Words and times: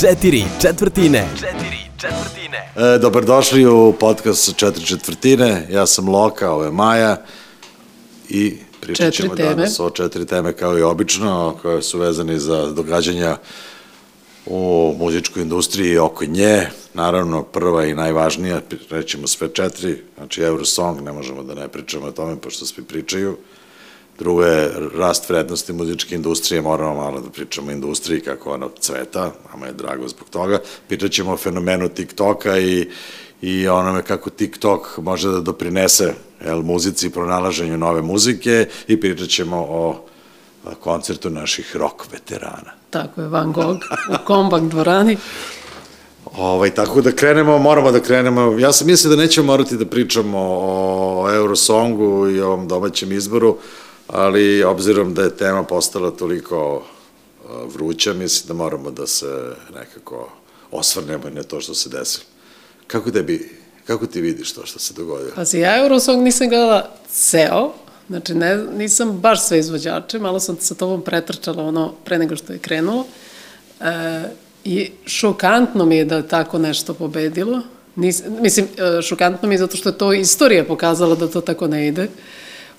Četiri 0.00 0.44
četvrtine. 0.62 1.28
Četiri 1.34 1.78
četvrtine. 2.00 2.72
E, 2.76 2.98
dobrodošli 2.98 3.66
u 3.66 3.94
podcast 4.00 4.56
Četiri 4.56 4.84
četvrtine. 4.86 5.66
Ja 5.70 5.86
sam 5.86 6.08
Loka, 6.08 6.50
ovo 6.50 6.64
je 6.64 6.70
Maja 6.70 7.16
i 8.28 8.56
pričat 8.80 9.04
Četiri 9.04 9.22
ćemo 9.22 9.36
teme. 9.36 9.48
danas 9.54 9.80
o 9.80 9.90
četiri 9.90 10.26
teme 10.26 10.52
kao 10.52 10.78
i 10.78 10.82
obično, 10.82 11.56
koje 11.62 11.82
su 11.82 11.98
vezani 11.98 12.38
za 12.38 12.66
događanja 12.66 13.36
u 14.46 14.94
muzičkoj 14.98 15.42
industriji 15.42 15.90
i 15.92 15.98
oko 15.98 16.24
nje. 16.24 16.66
Naravno, 16.94 17.42
prva 17.42 17.84
i 17.84 17.94
najvažnija, 17.94 18.60
rećemo 18.90 19.26
sve 19.26 19.48
četiri, 19.48 20.02
znači 20.16 20.42
Eurosong, 20.42 21.00
ne 21.00 21.12
možemo 21.12 21.42
da 21.42 21.54
ne 21.54 21.68
pričamo 21.68 22.06
o 22.06 22.12
tome, 22.12 22.40
pošto 22.40 22.66
svi 22.66 22.82
pričaju. 22.82 23.36
Drugo 24.18 24.42
je 24.42 24.72
rast 24.94 25.28
vrednosti 25.28 25.72
muzičke 25.72 26.14
industrije, 26.14 26.62
moramo 26.62 26.94
malo 26.94 27.20
da 27.20 27.30
pričamo 27.30 27.68
o 27.68 27.72
industriji, 27.72 28.20
kako 28.20 28.52
ona 28.52 28.68
cveta, 28.80 29.32
nama 29.52 29.66
je 29.66 29.72
drago 29.72 30.08
zbog 30.08 30.28
toga. 30.30 30.58
Pričat 30.88 31.10
ćemo 31.10 31.32
o 31.32 31.36
fenomenu 31.36 31.88
TikToka 31.88 32.58
i, 32.58 32.88
i 33.42 33.68
onome 33.68 34.02
kako 34.02 34.30
TikTok 34.30 34.98
može 34.98 35.28
da 35.28 35.40
doprinese 35.40 36.14
jel, 36.44 36.62
muzici 36.62 37.06
i 37.06 37.10
pronalaženju 37.10 37.78
nove 37.78 38.02
muzike 38.02 38.68
i 38.88 39.00
pričat 39.00 39.28
ćemo 39.28 39.56
o 39.56 40.04
koncertu 40.80 41.30
naših 41.30 41.76
rock 41.76 42.12
veterana. 42.12 42.72
Tako 42.90 43.20
je, 43.20 43.28
Van 43.28 43.52
Gogh 43.52 43.80
u 44.10 44.26
Kombak 44.26 44.62
dvorani. 44.62 45.16
Ovaj, 46.36 46.70
tako 46.70 47.00
da 47.00 47.12
krenemo, 47.12 47.58
moramo 47.58 47.92
da 47.92 48.00
krenemo. 48.00 48.58
Ja 48.58 48.72
sam 48.72 48.86
mislio 48.86 49.16
da 49.16 49.22
nećemo 49.22 49.46
morati 49.46 49.76
da 49.76 49.86
pričamo 49.86 50.38
o 50.60 51.30
Eurosongu 51.34 52.28
i 52.28 52.40
ovom 52.40 52.68
domaćem 52.68 53.12
izboru, 53.12 53.56
ali 54.06 54.64
obzirom 54.64 55.14
da 55.14 55.22
je 55.22 55.36
tema 55.36 55.64
postala 55.64 56.10
toliko 56.10 56.76
uh, 56.76 57.74
vruća, 57.74 58.12
mislim 58.12 58.48
da 58.48 58.54
moramo 58.54 58.90
da 58.90 59.06
se 59.06 59.52
nekako 59.74 60.28
osvrnemo 60.70 61.30
na 61.30 61.42
to 61.42 61.60
što 61.60 61.74
se 61.74 61.88
desilo. 61.88 62.24
Kako 62.86 63.10
tebi, 63.10 63.50
kako 63.86 64.06
ti 64.06 64.20
vidiš 64.20 64.52
to 64.52 64.66
što 64.66 64.78
se 64.78 64.94
dogodilo? 64.94 65.32
Pazi, 65.34 65.58
ja 65.58 65.78
Eurosong 65.78 66.22
nisam 66.22 66.48
gledala 66.48 66.90
ceo, 67.08 67.72
znači 68.08 68.34
ne, 68.34 68.56
nisam 68.56 69.12
baš 69.12 69.46
sve 69.46 69.58
izvođače, 69.58 70.18
malo 70.18 70.40
sam 70.40 70.56
sa 70.60 70.74
tobom 70.74 71.02
pretrčala 71.02 71.64
ono 71.64 71.92
pre 72.04 72.18
nego 72.18 72.36
što 72.36 72.52
je 72.52 72.58
krenulo. 72.58 73.06
E, 73.80 74.22
I 74.64 74.90
šokantno 75.06 75.86
mi 75.86 75.96
je 75.96 76.04
da 76.04 76.16
je 76.16 76.28
tako 76.28 76.58
nešto 76.58 76.94
pobedilo. 76.94 77.60
Nis, 77.96 78.22
mislim, 78.40 78.66
e, 78.98 79.02
šokantno 79.02 79.48
mi 79.48 79.54
je 79.54 79.58
zato 79.58 79.76
što 79.76 79.88
je 79.88 79.98
to 79.98 80.12
istorija 80.12 80.64
pokazala 80.64 81.14
da 81.14 81.28
to 81.28 81.40
tako 81.40 81.66
ne 81.66 81.88
ide. 81.88 82.08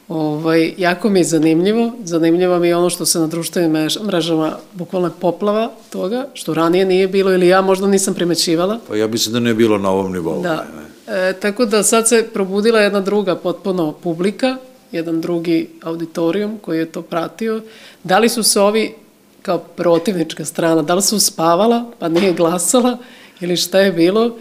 Ovaj, 0.08 0.74
jako 0.78 1.10
mi 1.10 1.20
je 1.20 1.24
zanimljivo. 1.24 1.92
Zanimljivo 2.04 2.60
mi 2.60 2.68
je 2.68 2.76
ono 2.76 2.90
što 2.90 3.06
se 3.06 3.20
na 3.20 3.28
društvenim 3.28 3.72
mrež- 3.72 4.04
mrežama 4.04 4.58
bukvalno 4.74 5.12
poplava 5.22 5.72
toga, 5.90 6.28
što 6.34 6.54
ranije 6.54 6.86
nije 6.86 7.08
bilo 7.08 7.34
ili 7.34 7.48
ja 7.48 7.62
možda 7.62 7.88
nisam 7.88 8.14
primećivala. 8.14 8.80
Pa 8.88 8.96
ja 8.96 9.08
mislim 9.08 9.34
da 9.34 9.40
nije 9.40 9.54
bilo 9.54 9.78
na 9.78 9.90
ovom 9.90 10.12
nivou. 10.14 10.42
Da. 10.42 10.66
E, 11.08 11.34
tako 11.34 11.66
da 11.66 11.84
sad 11.84 12.08
se 12.08 12.28
probudila 12.34 12.80
jedna 12.80 13.00
druga 13.02 13.36
potpuno 13.36 13.92
publika, 13.92 14.58
jedan 14.92 15.22
drugi 15.22 15.70
auditorijum 15.84 16.58
koji 16.62 16.80
je 16.80 16.86
to 16.86 17.02
pratio. 17.02 17.62
Da 18.04 18.20
li 18.20 18.30
su 18.30 18.44
se 18.44 18.60
ovi 18.60 18.94
kao 19.42 19.58
protivnička 19.58 20.46
strana, 20.46 20.82
da 20.82 20.96
li 20.96 21.02
su 21.02 21.20
spavala 21.20 21.86
pa 22.00 22.08
nije 22.10 22.34
glasala 22.34 22.98
ili 23.42 23.58
šta 23.58 23.80
je 23.80 23.92
bilo? 23.92 24.32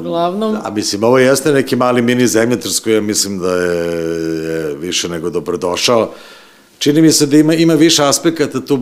Uglavnom, 0.00 0.56
A 0.62 0.70
mislim, 0.70 1.04
ovo 1.04 1.18
jeste 1.18 1.52
neki 1.52 1.76
mali 1.76 2.02
mini 2.02 2.26
zemljotres 2.26 2.80
koji 2.80 2.94
ja 2.94 3.00
mislim 3.00 3.38
da 3.38 3.54
je, 3.54 3.76
je 4.44 4.76
više 4.76 5.08
nego 5.08 5.30
dobrodošao. 5.30 6.10
Čini 6.78 7.02
mi 7.02 7.12
se 7.12 7.26
da 7.26 7.36
ima, 7.36 7.54
ima 7.54 7.74
više 7.74 8.04
aspekata 8.04 8.60
tu 8.60 8.80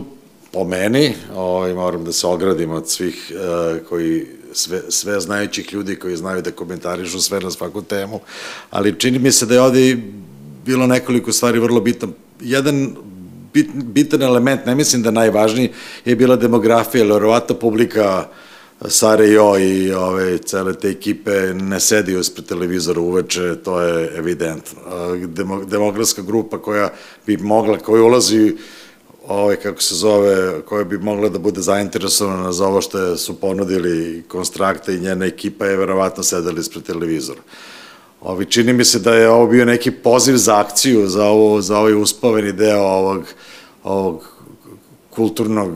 po 0.51 0.63
meni, 0.63 1.13
ovaj, 1.35 1.73
moram 1.73 2.03
da 2.03 2.11
se 2.11 2.27
ogradim 2.27 2.71
od 2.71 2.89
svih 2.89 3.31
uh, 3.31 3.87
koji, 3.89 4.25
sve, 4.53 4.81
sve 4.89 5.19
znajućih 5.19 5.73
ljudi 5.73 5.95
koji 5.95 6.17
znaju 6.17 6.41
da 6.41 6.51
komentarišu 6.51 7.21
sve 7.21 7.39
na 7.39 7.51
svaku 7.51 7.81
temu, 7.81 8.19
ali 8.69 8.99
čini 8.99 9.19
mi 9.19 9.31
se 9.31 9.45
da 9.45 9.53
je 9.53 9.61
ovde 9.61 9.97
bilo 10.65 10.87
nekoliko 10.87 11.31
stvari 11.31 11.59
vrlo 11.59 11.81
bitno. 11.81 12.09
Jedan 12.41 12.95
bit, 13.53 13.67
bitan 13.73 14.21
element, 14.21 14.65
ne 14.65 14.75
mislim 14.75 15.01
da 15.01 15.11
najvažniji, 15.11 15.69
je 16.05 16.15
bila 16.15 16.35
demografija, 16.35 17.03
jer 17.03 17.13
verovatno 17.13 17.55
publika 17.55 18.27
Jo 19.33 19.57
i 19.59 19.93
ove, 19.93 20.37
cele 20.37 20.73
te 20.73 20.89
ekipe 20.89 21.31
ne 21.53 21.79
sedi 21.79 22.19
ispred 22.19 22.45
televizora 22.45 23.01
uveče, 23.01 23.55
to 23.63 23.81
je 23.81 24.17
evidentno. 24.17 24.79
Demo, 25.27 25.65
demografska 25.65 26.21
grupa 26.21 26.57
koja 26.57 26.89
bi 27.25 27.37
mogla, 27.37 27.77
koja 27.77 28.03
ulazi 28.03 28.55
ovaj, 29.27 29.55
kako 29.55 29.81
se 29.81 29.95
zove, 29.95 30.61
koja 30.61 30.83
bi 30.83 30.97
mogla 30.97 31.29
da 31.29 31.39
bude 31.39 31.61
zainteresovana 31.61 32.51
za 32.51 32.67
ovo 32.67 32.81
što 32.81 33.17
su 33.17 33.39
ponudili 33.39 34.23
konstrakta 34.27 34.91
i 34.91 34.99
njena 34.99 35.25
ekipa 35.25 35.65
je 35.65 35.77
verovatno 35.77 36.23
sedeli 36.23 36.59
ispred 36.59 36.83
televizora. 36.83 37.41
Ovi, 38.21 38.45
čini 38.45 38.73
mi 38.73 38.85
se 38.85 38.99
da 38.99 39.15
je 39.15 39.29
ovo 39.29 39.47
bio 39.47 39.65
neki 39.65 39.91
poziv 39.91 40.35
za 40.35 40.59
akciju, 40.59 41.07
za, 41.07 41.25
ovo, 41.25 41.61
za 41.61 41.77
ovaj 41.77 41.93
uspaveni 41.93 42.51
deo 42.51 42.81
ovog, 42.81 43.25
ovog 43.83 44.27
kulturnog, 45.09 45.71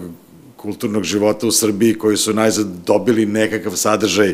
kulturnog 0.66 1.04
života 1.04 1.48
u 1.48 1.52
Srbiji 1.52 1.98
koji 1.98 2.18
su 2.18 2.34
najzad 2.34 2.68
dobili 2.86 3.26
nekakav 3.26 3.76
sadržaj 3.76 4.34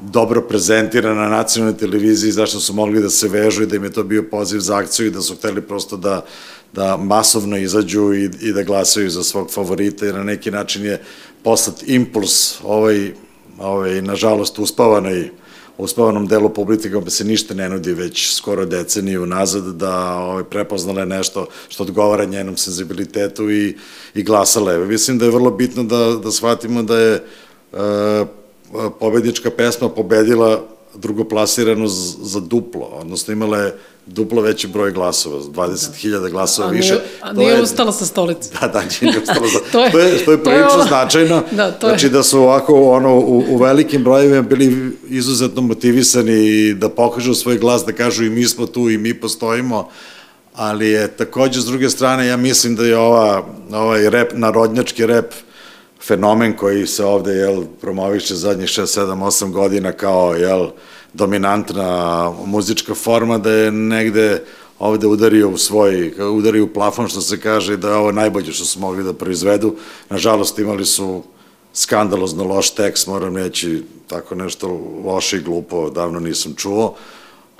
dobro 0.00 0.42
prezentiran 0.42 1.16
na 1.16 1.28
nacionalnoj 1.28 1.78
televiziji 1.78 2.32
zašto 2.32 2.60
su 2.60 2.74
mogli 2.74 3.02
da 3.02 3.10
se 3.10 3.28
vežu 3.28 3.62
i 3.62 3.66
da 3.66 3.76
im 3.76 3.84
je 3.84 3.92
to 3.92 4.02
bio 4.02 4.22
poziv 4.30 4.60
za 4.60 4.76
akciju 4.76 5.06
i 5.06 5.10
da 5.10 5.20
su 5.20 5.34
hteli 5.34 5.62
prosto 5.62 5.96
da, 5.96 6.24
da 6.72 6.96
masovno 6.96 7.58
izađu 7.58 8.14
i, 8.14 8.30
i 8.40 8.52
da 8.52 8.62
glasaju 8.62 9.10
za 9.10 9.22
svog 9.22 9.50
favorita 9.50 10.06
i 10.06 10.12
na 10.12 10.22
neki 10.22 10.50
način 10.50 10.84
je 10.84 11.02
poslat 11.42 11.82
impuls 11.86 12.60
ovaj, 12.64 13.12
ovaj 13.58 14.02
nažalost 14.02 14.58
uspavanoj 14.58 15.30
uspavanom 15.78 16.26
delu 16.26 16.48
publike 16.48 16.90
pa 17.04 17.10
se 17.10 17.24
ništa 17.24 17.54
ne 17.54 17.68
nudi 17.68 17.92
već 17.92 18.34
skoro 18.34 18.64
deceniju 18.64 19.26
nazad 19.26 19.64
da 19.64 20.14
ovaj, 20.14 20.44
prepoznala 20.44 21.00
je 21.00 21.06
nešto 21.06 21.46
što 21.68 21.82
odgovara 21.82 22.24
njenom 22.24 22.56
senzibilitetu 22.56 23.50
i, 23.50 23.76
i 24.14 24.22
glasala 24.22 24.72
je. 24.72 24.78
Mislim 24.78 25.18
da 25.18 25.24
je 25.24 25.30
vrlo 25.30 25.50
bitno 25.50 25.82
da, 25.82 26.18
da 26.24 26.30
shvatimo 26.30 26.82
da 26.82 26.98
je 26.98 27.14
e, 27.14 27.22
pobednička 29.00 29.50
pesma 29.50 29.88
pobedila 29.88 30.68
drugoplasiranu 30.94 31.88
za 32.22 32.40
duplo, 32.40 32.88
odnosno 32.92 33.32
imala 33.32 33.58
je 33.58 33.74
duplo 34.06 34.42
veći 34.42 34.66
broj 34.66 34.90
glasova, 34.90 35.38
20.000 35.38 36.30
glasova 36.30 36.68
a 36.68 36.70
više. 36.70 36.92
nije, 36.92 37.02
a 37.20 37.28
To 37.28 37.34
nije 37.34 37.50
je- 37.50 37.62
ustala 37.62 37.92
sa 37.92 38.06
stolice. 38.06 38.50
Da, 38.52 38.68
da, 38.68 38.82
nije 39.00 39.18
ostalo 39.20 39.46
za... 39.48 39.58
To 39.72 39.80
je- 39.80 39.92
to 39.92 39.98
je, 39.98 40.08
to 40.08 40.18
je 40.20 40.24
to 40.24 40.32
je 40.32 40.38
prilično 40.38 40.74
ovo- 40.74 40.84
značajno. 40.84 41.42
Da, 41.50 41.70
to 41.70 41.86
je- 41.86 41.90
znači 41.90 42.08
da 42.08 42.22
su 42.22 42.40
ovako 42.40 42.82
ono, 42.82 43.14
u, 43.14 43.44
u 43.48 43.56
velikim 43.56 44.04
brojevima 44.04 44.42
bili 44.42 44.76
izuzetno 45.08 45.62
motivisani 45.62 46.32
i 46.34 46.74
da 46.74 46.88
pokažu 46.88 47.34
svoj 47.34 47.58
glas, 47.58 47.84
da 47.84 47.92
kažu 47.92 48.24
i 48.24 48.30
mi 48.30 48.44
smo 48.44 48.66
tu 48.66 48.90
i 48.90 48.98
mi 48.98 49.14
postojimo, 49.14 49.88
ali 50.54 50.88
je 50.88 51.08
takođe 51.08 51.60
s 51.60 51.64
druge 51.64 51.90
strane, 51.90 52.26
ja 52.26 52.36
mislim 52.36 52.76
da 52.76 52.84
je 52.84 52.96
ova, 52.98 53.42
ovaj 53.72 54.10
rep, 54.10 54.32
narodnjački 54.34 55.06
rep, 55.06 55.32
fenomen 56.06 56.56
koji 56.56 56.86
se 56.86 57.04
ovde 57.04 57.32
jel, 57.32 57.64
promoviše 57.80 58.34
zadnjih 58.34 58.68
6, 58.68 59.00
7, 59.00 59.24
8 59.24 59.50
godina 59.50 59.92
kao 59.92 60.34
jel, 60.34 60.68
dominantna 61.12 62.30
muzička 62.44 62.94
forma, 62.94 63.38
da 63.38 63.50
je 63.50 63.70
negde 63.70 64.42
ovde 64.78 65.06
udario 65.06 65.48
u 65.48 65.56
svoj, 65.56 66.14
udario 66.18 66.64
u 66.64 66.72
plafon 66.74 67.08
što 67.08 67.20
se 67.20 67.40
kaže 67.40 67.76
da 67.76 67.88
je 67.88 67.94
ovo 67.94 68.12
najbolje 68.12 68.52
što 68.52 68.64
su 68.64 68.80
mogli 68.80 69.04
da 69.04 69.12
proizvedu. 69.12 69.76
Nažalost 70.10 70.58
imali 70.58 70.86
su 70.86 71.22
skandalozno 71.74 72.44
loš 72.44 72.70
tekst, 72.70 73.06
moram 73.06 73.36
reći, 73.36 73.82
tako 74.06 74.34
nešto 74.34 74.80
loše 75.04 75.36
i 75.36 75.40
glupo, 75.42 75.90
davno 75.90 76.20
nisam 76.20 76.54
čuo. 76.56 76.94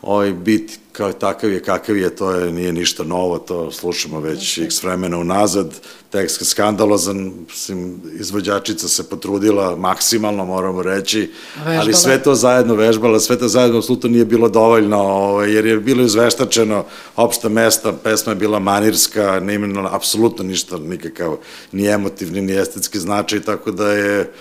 Ovaj 0.03 0.33
bit 0.33 0.79
kao 0.93 1.13
takav 1.13 1.53
je 1.53 1.63
kakav 1.63 1.97
je, 1.97 2.17
to 2.17 2.31
je, 2.31 2.53
nije 2.53 2.73
ništa 2.73 3.05
novo, 3.05 3.39
to 3.39 3.71
slušamo 3.71 4.21
već 4.21 4.59
x 4.59 4.83
vremena 4.83 5.19
unazad, 5.19 5.81
tekst 6.11 6.41
je 6.41 6.45
skandalozan, 6.45 7.33
mislim, 7.49 8.01
izvođačica 8.21 8.89
se 8.89 9.09
potrudila 9.09 9.77
maksimalno, 9.77 10.45
moramo 10.45 10.83
reći, 10.83 11.31
Vežbala. 11.57 11.81
ali 11.81 11.95
sve 11.95 12.23
to 12.23 12.35
zajedno 12.35 12.75
vežbala, 12.75 13.21
sve 13.21 13.39
to 13.39 13.49
zajedno 13.49 13.79
apsolutno 13.79 14.11
nije 14.11 14.25
bilo 14.25 14.49
dovoljno, 14.49 14.99
ovaj, 14.99 15.53
jer 15.53 15.67
je 15.67 15.77
bilo 15.77 16.03
izveštačeno 16.03 16.85
opšta 17.17 17.49
mesta, 17.49 17.93
pesma 17.93 18.33
je 18.33 18.37
bila 18.37 18.59
manirska, 18.59 19.41
ne 19.41 19.55
imala 19.55 19.91
apsolutno 19.93 20.45
ništa, 20.45 20.79
nikakav, 20.79 21.37
ni 21.73 21.87
emotivni, 21.87 22.41
ni 22.41 22.59
estetski 22.59 22.99
značaj, 22.99 23.41
tako 23.41 23.71
da 23.71 23.93
je 23.93 24.33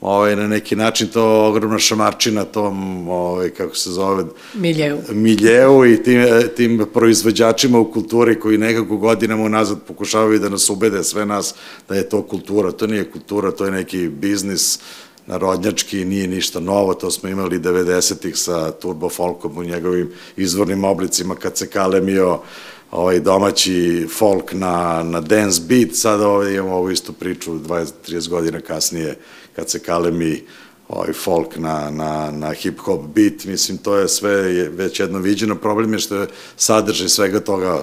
ovaj, 0.00 0.36
na 0.36 0.48
neki 0.48 0.76
način 0.76 1.08
to 1.08 1.46
ogromna 1.46 1.78
šamarčina 1.78 2.44
tom, 2.44 3.08
ovaj, 3.08 3.50
kako 3.50 3.76
se 3.76 3.90
zove, 3.90 4.24
Miljeu. 4.54 4.98
miljeu 5.10 5.86
i 5.86 6.02
tim, 6.02 6.20
tim 6.56 6.86
proizvođačima 6.94 7.78
u 7.78 7.92
kulturi 7.92 8.40
koji 8.40 8.58
nekako 8.58 8.96
godinama 8.96 9.42
unazad 9.42 9.78
pokušavaju 9.88 10.38
da 10.38 10.48
nas 10.48 10.70
ubede 10.70 11.04
sve 11.04 11.26
nas 11.26 11.54
da 11.88 11.94
je 11.94 12.08
to 12.08 12.22
kultura. 12.22 12.72
To 12.72 12.86
nije 12.86 13.10
kultura, 13.10 13.50
to 13.50 13.64
je 13.64 13.70
neki 13.70 14.08
biznis 14.08 14.78
narodnjački, 15.26 16.04
nije 16.04 16.26
ništa 16.26 16.60
novo, 16.60 16.94
to 16.94 17.10
smo 17.10 17.28
imali 17.28 17.58
90-ih 17.58 18.36
sa 18.36 18.70
Turbo 18.70 19.08
Folkom 19.08 19.58
u 19.58 19.64
njegovim 19.64 20.10
izvornim 20.36 20.84
oblicima 20.84 21.34
kad 21.34 21.56
se 21.56 21.66
kalemio 21.66 22.40
ovaj 22.90 23.20
domaći 23.20 24.06
folk 24.18 24.52
na, 24.52 25.02
na 25.02 25.20
dance 25.20 25.62
beat, 25.68 25.88
sada 25.92 26.28
ovaj, 26.28 26.54
imamo 26.54 26.76
ovu 26.76 26.90
istu 26.90 27.12
priču 27.12 27.52
20-30 27.52 28.28
godina 28.28 28.60
kasnije 28.60 29.18
kad 29.56 29.70
se 29.70 29.78
kalemi 29.78 30.42
ovaj 30.88 31.12
folk 31.12 31.56
na, 31.56 31.90
na, 31.90 32.30
na 32.30 32.54
hip-hop 32.54 33.06
beat, 33.14 33.44
mislim, 33.44 33.78
to 33.78 33.96
je 33.96 34.08
sve 34.08 34.32
je 34.32 34.68
već 34.68 35.00
jedno 35.00 35.18
viđeno. 35.18 35.54
Problem 35.54 35.92
je 35.92 35.98
što 35.98 36.16
je 36.16 36.26
sadržaj 36.56 37.08
svega 37.08 37.40
toga 37.40 37.82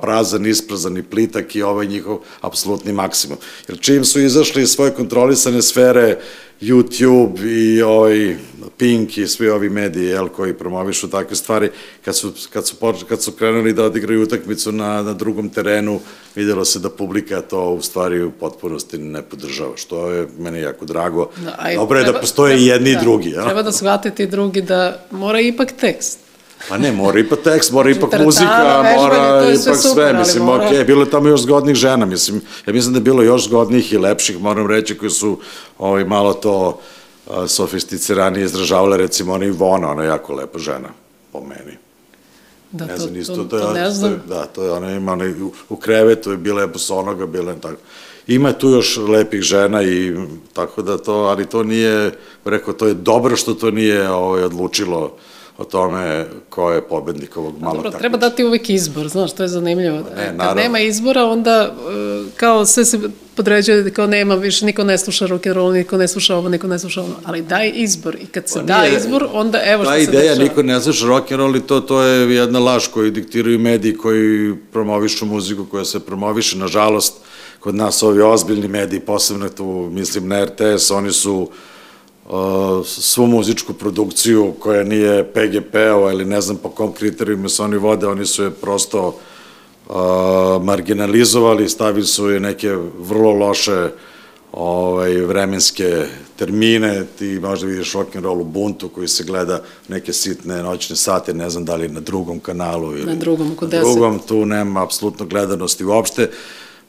prazan, 0.00 0.46
isprazan 0.46 0.96
i 0.96 1.02
plitak 1.02 1.56
i 1.56 1.62
ovaj 1.62 1.86
njihov 1.86 2.18
apsolutni 2.40 2.92
maksimum. 2.92 3.38
Jer 3.68 3.80
čim 3.80 4.04
su 4.04 4.20
izašli 4.20 4.62
iz 4.62 4.70
svoje 4.70 4.94
kontrolisane 4.94 5.62
sfere, 5.62 6.18
YouTube 6.60 7.44
i 7.44 7.82
ovaj 7.82 8.36
Pink 8.76 9.18
i 9.18 9.26
svi 9.26 9.48
ovi 9.48 9.68
mediji 9.68 10.06
jel, 10.06 10.28
koji 10.28 10.54
promovišu 10.54 11.10
takve 11.10 11.36
stvari, 11.36 11.70
kad 12.04 12.16
su, 12.16 12.32
kad 12.52 12.66
su, 12.66 12.76
kad 13.08 13.22
su 13.22 13.32
krenuli 13.32 13.72
da 13.72 13.84
odigraju 13.84 14.22
utakmicu 14.22 14.72
na, 14.72 15.02
na 15.02 15.12
drugom 15.12 15.48
terenu, 15.48 16.00
videlo 16.34 16.64
se 16.64 16.78
da 16.78 16.90
publika 16.90 17.40
to 17.40 17.70
u 17.70 17.82
stvari 17.82 18.22
u 18.22 18.30
potpunosti 18.30 18.98
ne 18.98 19.22
podržava, 19.22 19.76
što 19.76 20.10
je 20.10 20.28
meni 20.38 20.60
jako 20.60 20.84
drago. 20.84 21.30
Da, 21.44 21.74
Dobro 21.76 21.98
je 21.98 22.04
da 22.04 22.20
postoje 22.20 22.58
i 22.58 22.66
jedni 22.66 22.94
da, 22.94 23.00
i 23.00 23.02
drugi. 23.02 23.30
Jel? 23.30 23.44
Treba 23.44 23.62
da 23.62 23.72
shvatite 23.72 24.22
i 24.22 24.26
drugi 24.26 24.62
da 24.62 25.06
mora 25.10 25.40
ipak 25.40 25.72
tekst. 25.72 26.18
Pa 26.68 26.78
ne, 26.78 26.92
mora 26.92 27.20
ipak 27.20 27.38
tekst, 27.44 27.72
mora 27.72 27.90
ipak 27.90 28.10
Trtana, 28.10 28.24
muzika, 28.24 28.82
vežbanje, 28.82 28.96
mora 28.96 29.44
ipak 29.44 29.58
sve, 29.62 29.76
super, 29.76 30.16
mislim, 30.16 30.44
mora... 30.44 30.66
ok, 30.66 30.86
bilo 30.86 31.02
je 31.02 31.10
tamo 31.10 31.28
još 31.28 31.40
zgodnih 31.40 31.74
žena, 31.76 32.06
mislim, 32.06 32.40
ja 32.66 32.72
mislim 32.72 32.92
da 32.92 32.98
je 32.98 33.02
bilo 33.02 33.22
još 33.22 33.44
zgodnih 33.44 33.92
i 33.92 33.98
lepših, 33.98 34.40
moram 34.40 34.66
reći, 34.66 34.98
koji 34.98 35.10
su 35.10 35.38
ovaj, 35.78 36.04
malo 36.04 36.34
to 36.34 36.80
sofisticiranije 37.46 38.44
izražavale, 38.44 38.96
recimo 38.96 39.32
ona 39.32 39.44
Ivona, 39.44 39.90
ona 39.90 40.02
je 40.02 40.08
jako 40.08 40.34
lepa 40.34 40.58
žena, 40.58 40.88
po 41.32 41.40
meni. 41.40 41.78
Da, 42.72 42.86
ne 42.86 42.94
to, 42.94 43.02
znam, 43.02 43.16
isto, 43.16 43.36
to, 43.36 43.44
to, 43.44 43.58
to, 43.58 43.72
ne 43.72 43.90
znam. 43.90 44.22
Da, 44.28 44.46
to 44.46 44.64
je 44.64 44.70
ona 44.70 44.90
ima 44.90 45.12
ona, 45.12 45.24
u, 45.24 45.52
u 45.68 45.76
krevetu 45.76 46.30
je 46.30 46.36
bila 46.36 46.60
je 46.60 46.66
bosonoga, 46.66 47.26
bila 47.26 47.52
je 47.52 47.60
tako. 47.60 47.76
Ima 48.26 48.52
tu 48.52 48.68
još 48.68 48.96
lepih 48.96 49.40
žena 49.40 49.82
i 49.82 50.14
tako 50.52 50.82
da 50.82 50.98
to, 50.98 51.12
ali 51.14 51.46
to 51.46 51.62
nije, 51.62 52.12
rekao, 52.44 52.74
to 52.74 52.86
je 52.86 52.94
dobro 52.94 53.36
što 53.36 53.54
to 53.54 53.70
nije 53.70 54.10
ovaj, 54.10 54.42
odlučilo 54.42 55.16
o 55.58 55.64
tome 55.64 56.26
ko 56.48 56.70
je 56.72 56.82
pobednik 56.82 57.36
ovog 57.36 57.54
malog 57.60 57.76
takmičenja. 57.76 57.98
Treba 57.98 58.18
dati 58.18 58.44
uvek 58.44 58.70
izbor, 58.70 59.08
znaš, 59.08 59.32
to 59.32 59.42
je 59.42 59.48
zanimljivo. 59.48 59.96
Ne, 59.96 60.04
naravno. 60.16 60.44
Kad 60.44 60.56
nema 60.56 60.78
izbora, 60.78 61.24
onda 61.24 61.74
e, 61.74 62.30
kao 62.36 62.66
sve 62.66 62.84
se 62.84 62.98
podređuje, 63.36 63.90
kao 63.90 64.06
nema 64.06 64.34
više, 64.34 64.66
niko 64.66 64.84
ne 64.84 64.98
sluša 64.98 65.26
rock 65.26 65.46
and 65.46 65.56
roll, 65.56 65.72
niko 65.72 65.96
ne 65.96 66.08
sluša 66.08 66.36
ovo, 66.36 66.48
niko 66.48 66.66
ne 66.66 66.78
sluša 66.78 67.02
ono, 67.02 67.14
ali 67.24 67.42
daj 67.42 67.72
izbor 67.74 68.16
i 68.20 68.26
kad 68.26 68.48
se 68.48 68.58
pa 68.58 68.64
da 68.64 68.86
izbor, 68.86 69.26
onda 69.32 69.60
evo 69.64 69.84
što 69.84 69.92
se 69.92 69.98
dešava. 69.98 70.12
Ta 70.12 70.18
ideja, 70.18 70.34
niko 70.34 70.62
ne 70.62 70.80
sluša 70.80 71.06
rock 71.06 71.32
and 71.32 71.40
roll 71.40 71.56
i 71.56 71.60
to, 71.60 71.80
to 71.80 72.02
je 72.02 72.34
jedna 72.34 72.58
laž 72.58 72.86
koju 72.86 73.10
diktiraju 73.10 73.58
mediji 73.58 73.96
koji 73.96 74.54
promovišu 74.72 75.26
muziku 75.26 75.64
koja 75.64 75.84
se 75.84 76.00
promoviše, 76.00 76.58
nažalost, 76.58 77.14
kod 77.60 77.74
nas 77.74 78.02
ovi 78.02 78.22
ozbiljni 78.22 78.68
mediji, 78.68 79.00
posebno 79.00 79.48
tu 79.48 79.88
mislim 79.92 80.28
na 80.28 80.44
RTS, 80.44 80.90
oni 80.90 81.12
su 81.12 81.50
uh, 82.26 82.32
svu 82.86 83.26
muzičku 83.26 83.72
produkciju 83.72 84.52
koja 84.58 84.84
nije 84.84 85.24
PGP-ova 85.24 86.12
ili 86.12 86.24
ne 86.24 86.40
znam 86.40 86.56
po 86.56 86.68
kom 86.68 86.92
kriterijima 86.92 87.48
se 87.48 87.62
oni 87.62 87.76
vode, 87.76 88.06
oni 88.06 88.26
su 88.26 88.42
je 88.42 88.50
prosto 88.50 89.08
uh, 89.08 89.14
marginalizovali, 90.62 91.68
stavili 91.68 92.06
su 92.06 92.30
je 92.30 92.40
neke 92.40 92.76
vrlo 92.98 93.30
loše 93.30 93.88
ovaj, 94.52 95.12
vremenske 95.12 96.06
termine, 96.36 97.04
ti 97.18 97.38
možda 97.42 97.66
vidiš 97.66 97.92
rock 97.92 98.16
and 98.16 98.24
roll 98.24 98.40
u 98.40 98.44
buntu 98.44 98.88
koji 98.88 99.08
se 99.08 99.24
gleda 99.24 99.62
neke 99.88 100.12
sitne 100.12 100.62
noćne 100.62 100.96
sate, 100.96 101.34
ne 101.34 101.50
znam 101.50 101.64
da 101.64 101.76
li 101.76 101.88
na 101.88 102.00
drugom 102.00 102.40
kanalu 102.40 102.92
ili 102.92 103.06
na 103.06 103.14
drugom, 103.14 103.52
oko 103.52 103.66
na 103.66 103.80
drugom, 103.80 104.20
tu 104.28 104.46
nema 104.46 104.82
apsolutno 104.82 105.26
gledanosti 105.26 105.84
uopšte. 105.84 106.30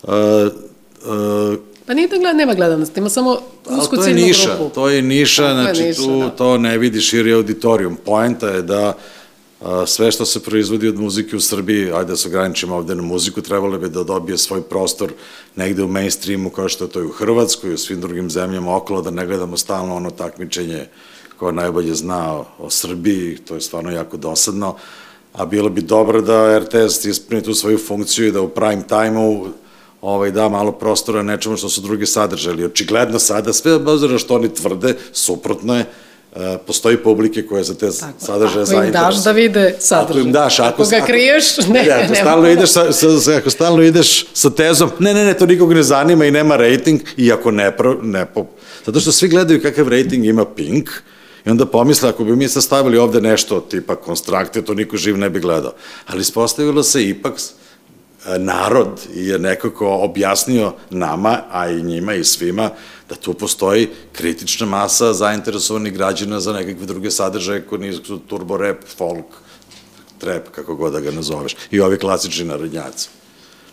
Uh, 0.03 0.11
uh, 0.11 1.57
Pa 1.85 1.93
nije 1.93 2.07
da 2.07 2.17
gleda, 2.17 2.33
nema 2.33 2.53
gledanosti, 2.53 2.99
ima 2.99 3.09
samo 3.09 3.39
usku 3.81 3.97
ciljnu 3.97 4.21
niša, 4.21 4.55
grupu. 4.55 4.75
To 4.75 4.89
je 4.89 5.01
niša, 5.01 5.47
to 5.47 5.53
znači 5.53 5.81
je 5.81 5.87
niša, 5.87 6.01
tu 6.01 6.19
da. 6.19 6.29
to 6.29 6.57
ne 6.57 6.77
vidi 6.77 7.01
širi 7.01 7.33
auditorijum. 7.33 7.97
Poenta 8.05 8.47
je 8.47 8.61
da 8.61 8.87
a, 8.87 8.93
sve 9.87 10.11
što 10.11 10.25
se 10.25 10.43
proizvodi 10.43 10.87
od 10.87 10.99
muzike 10.99 11.35
u 11.35 11.39
Srbiji, 11.39 11.91
ajde 11.91 12.09
da 12.11 12.15
se 12.15 12.27
ograničimo 12.27 12.75
ovde 12.75 12.95
na 12.95 13.01
muziku, 13.01 13.41
trebalo 13.41 13.77
bi 13.77 13.89
da 13.89 14.03
dobije 14.03 14.37
svoj 14.37 14.61
prostor 14.61 15.13
negde 15.55 15.83
u 15.83 15.87
mainstreamu 15.87 16.49
kao 16.49 16.69
što 16.69 16.83
je 16.83 16.89
to 16.89 16.99
i 16.99 17.05
u 17.05 17.11
Hrvatskoj 17.11 17.69
i 17.69 17.73
u 17.73 17.77
svim 17.77 18.01
drugim 18.01 18.29
zemljama 18.29 18.75
okolo, 18.75 19.01
da 19.01 19.11
ne 19.11 19.25
gledamo 19.25 19.57
stalno 19.57 19.95
ono 19.95 20.11
takmičenje 20.11 20.87
ko 21.39 21.51
najbolje 21.51 21.95
zna 21.95 22.43
o, 22.59 22.69
Srbiji, 22.69 23.37
to 23.37 23.55
je 23.55 23.61
stvarno 23.61 23.91
jako 23.91 24.17
dosadno, 24.17 24.75
a 25.33 25.45
bilo 25.45 25.69
bi 25.69 25.81
dobro 25.81 26.21
da 26.21 26.59
RTS 26.59 27.05
ispuni 27.05 27.43
tu 27.43 27.53
svoju 27.53 27.77
funkciju 27.77 28.27
i 28.27 28.31
da 28.31 28.41
u 28.41 28.49
prime 28.49 28.87
time-u 28.87 29.47
ovaj, 30.01 30.31
da 30.31 30.49
malo 30.49 30.71
prostora 30.71 31.23
nečemu 31.23 31.57
što 31.57 31.69
su 31.69 31.81
drugi 31.81 32.05
sadržali. 32.05 32.65
Očigledno 32.65 33.19
sada, 33.19 33.53
sve 33.53 33.73
obzira 33.73 34.17
što 34.17 34.35
oni 34.35 34.53
tvrde, 34.53 34.97
suprotno 35.11 35.77
je, 35.77 35.85
postoji 36.67 36.97
publike 36.97 37.45
koje 37.47 37.63
za 37.63 37.73
te 37.73 37.91
tako, 37.91 38.13
sadržaje 38.19 38.65
zainteresuju. 38.65 38.79
Ako 38.79 38.85
im 38.85 38.91
daš 38.91 39.23
da 39.23 39.31
vide 39.31 39.75
sadržaj. 39.79 40.21
Ako 40.21 40.27
im 40.27 40.31
daš, 40.31 40.59
ako, 40.59 40.83
ako 40.83 40.89
ga 40.89 41.05
kriješ, 41.05 41.57
ne, 41.57 41.83
ne, 41.83 42.03
ako 42.03 42.15
stalno 42.15 42.49
ideš 42.49 42.71
sa, 42.71 42.93
sa, 42.93 43.37
ako 43.37 43.49
stalno 43.49 43.83
ideš 43.83 44.25
sa 44.33 44.49
tezom, 44.49 44.89
ne, 44.99 45.13
ne, 45.13 45.25
ne, 45.25 45.33
to 45.33 45.45
nikog 45.45 45.73
ne 45.73 45.83
zanima 45.83 46.25
i 46.25 46.31
nema 46.31 46.55
rating, 46.55 47.01
iako 47.17 47.51
ne, 47.51 47.77
pro, 47.77 47.97
ne 48.01 48.25
po, 48.25 48.45
zato 48.85 48.99
što 48.99 49.11
svi 49.11 49.27
gledaju 49.27 49.61
kakav 49.61 49.87
rating 49.87 50.25
ima 50.25 50.45
Pink, 50.45 50.89
I 51.45 51.49
onda 51.49 51.65
pomisle, 51.65 52.09
ako 52.09 52.23
bi 52.23 52.35
mi 52.35 52.47
sastavili 52.49 52.97
ovde 52.97 53.21
nešto 53.21 53.59
tipa 53.59 53.95
konstrakte, 53.95 54.61
to 54.61 54.73
niko 54.73 54.97
živ 54.97 55.17
ne 55.17 55.29
bi 55.29 55.39
gledao. 55.39 55.73
Ali 56.07 56.21
ispostavilo 56.21 56.83
se 56.83 57.03
ipak 57.09 57.33
narod 58.37 59.01
je 59.13 59.39
nekako 59.39 59.87
objasnio 59.87 60.73
nama, 60.89 61.41
a 61.51 61.69
i 61.69 61.83
njima 61.83 62.13
i 62.13 62.23
svima, 62.23 62.69
da 63.09 63.15
tu 63.15 63.33
postoji 63.33 63.89
kritična 64.13 64.65
masa 64.65 65.13
zainteresovanih 65.13 65.93
građana 65.93 66.39
za 66.39 66.53
nekakve 66.53 66.85
druge 66.85 67.11
sadržaje 67.11 67.61
koji 67.61 67.81
nisu 67.81 68.19
turbo 68.19 68.57
rap, 68.57 68.77
folk, 68.97 69.25
trap, 70.17 70.49
kako 70.55 70.75
god 70.75 70.93
da 70.93 70.99
ga 70.99 71.11
nazoveš, 71.11 71.55
i 71.71 71.81
ovi 71.81 71.97
klasični 71.97 72.45
narodnjaci. 72.45 73.09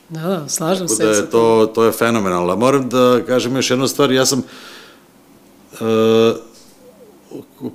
Da, 0.08 0.20
da, 0.20 0.48
slažem 0.48 0.86
Tako 0.86 0.96
se. 0.96 1.04
Da 1.04 1.10
je 1.10 1.30
to, 1.30 1.72
to 1.74 1.84
je 1.84 1.92
fenomenalno. 1.92 2.56
Moram 2.56 2.88
da 2.88 3.20
kažem 3.26 3.56
još 3.56 3.70
jednu 3.70 3.88
stvar, 3.88 4.12
ja 4.12 4.26
sam 4.26 4.38
uh, 4.38 5.78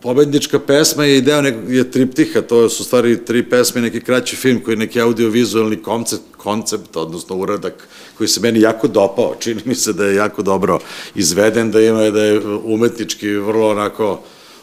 pobednička 0.01 0.59
pesma 0.59 1.05
je 1.05 1.21
deo 1.21 1.41
nekog, 1.41 1.73
je 1.73 1.91
triptiha, 1.91 2.41
to 2.41 2.69
su 2.69 2.83
stvari 2.83 3.25
tri 3.25 3.43
pesme, 3.49 3.81
neki 3.81 4.01
kraći 4.01 4.35
film 4.35 4.59
koji 4.63 4.73
je 4.73 4.77
neki 4.77 5.01
audiovizualni 5.01 5.81
koncept, 5.81 6.23
koncept, 6.37 6.95
odnosno 6.95 7.35
uradak 7.35 7.87
koji 8.17 8.27
se 8.27 8.41
meni 8.41 8.61
jako 8.61 8.87
dopao, 8.87 9.35
čini 9.43 9.61
mi 9.65 9.75
se 9.75 9.93
da 9.93 10.05
je 10.05 10.15
jako 10.15 10.41
dobro 10.41 10.79
izveden, 11.15 11.71
da 11.71 11.81
ima 11.81 12.09
da 12.09 12.23
je 12.23 12.41
umetnički 12.63 13.29
vrlo 13.29 13.69
onako 13.69 14.21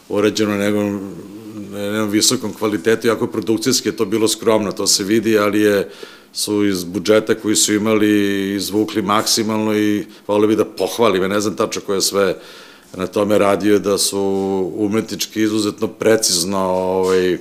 urađeno 0.09 0.57
nekom, 0.57 1.15
nekom 1.71 2.09
visokom 2.09 2.53
kvalitetu, 2.53 3.07
jako 3.07 3.27
produkcijski 3.27 3.89
je 3.89 3.97
to 3.97 4.05
bilo 4.05 4.27
skromno, 4.27 4.71
to 4.71 4.87
se 4.87 5.03
vidi, 5.03 5.37
ali 5.37 5.61
je 5.61 5.89
su 6.33 6.65
iz 6.65 6.83
budžeta 6.83 7.35
koji 7.35 7.55
su 7.55 7.73
imali 7.73 8.53
izvukli 8.55 9.01
maksimalno 9.01 9.77
i 9.77 10.05
volio 10.27 10.47
bi 10.47 10.55
da 10.55 10.65
pohvalim, 10.65 11.29
ne 11.29 11.39
znam 11.39 11.55
tačno 11.55 11.81
koje 11.81 12.01
sve 12.01 12.29
uh, 12.29 12.35
na 12.95 13.07
tome 13.07 13.37
radio 13.37 13.79
da 13.79 13.97
su 13.97 14.21
umetnički 14.77 15.41
izuzetno 15.41 15.87
precizno 15.87 16.59
ovaj, 16.59 17.37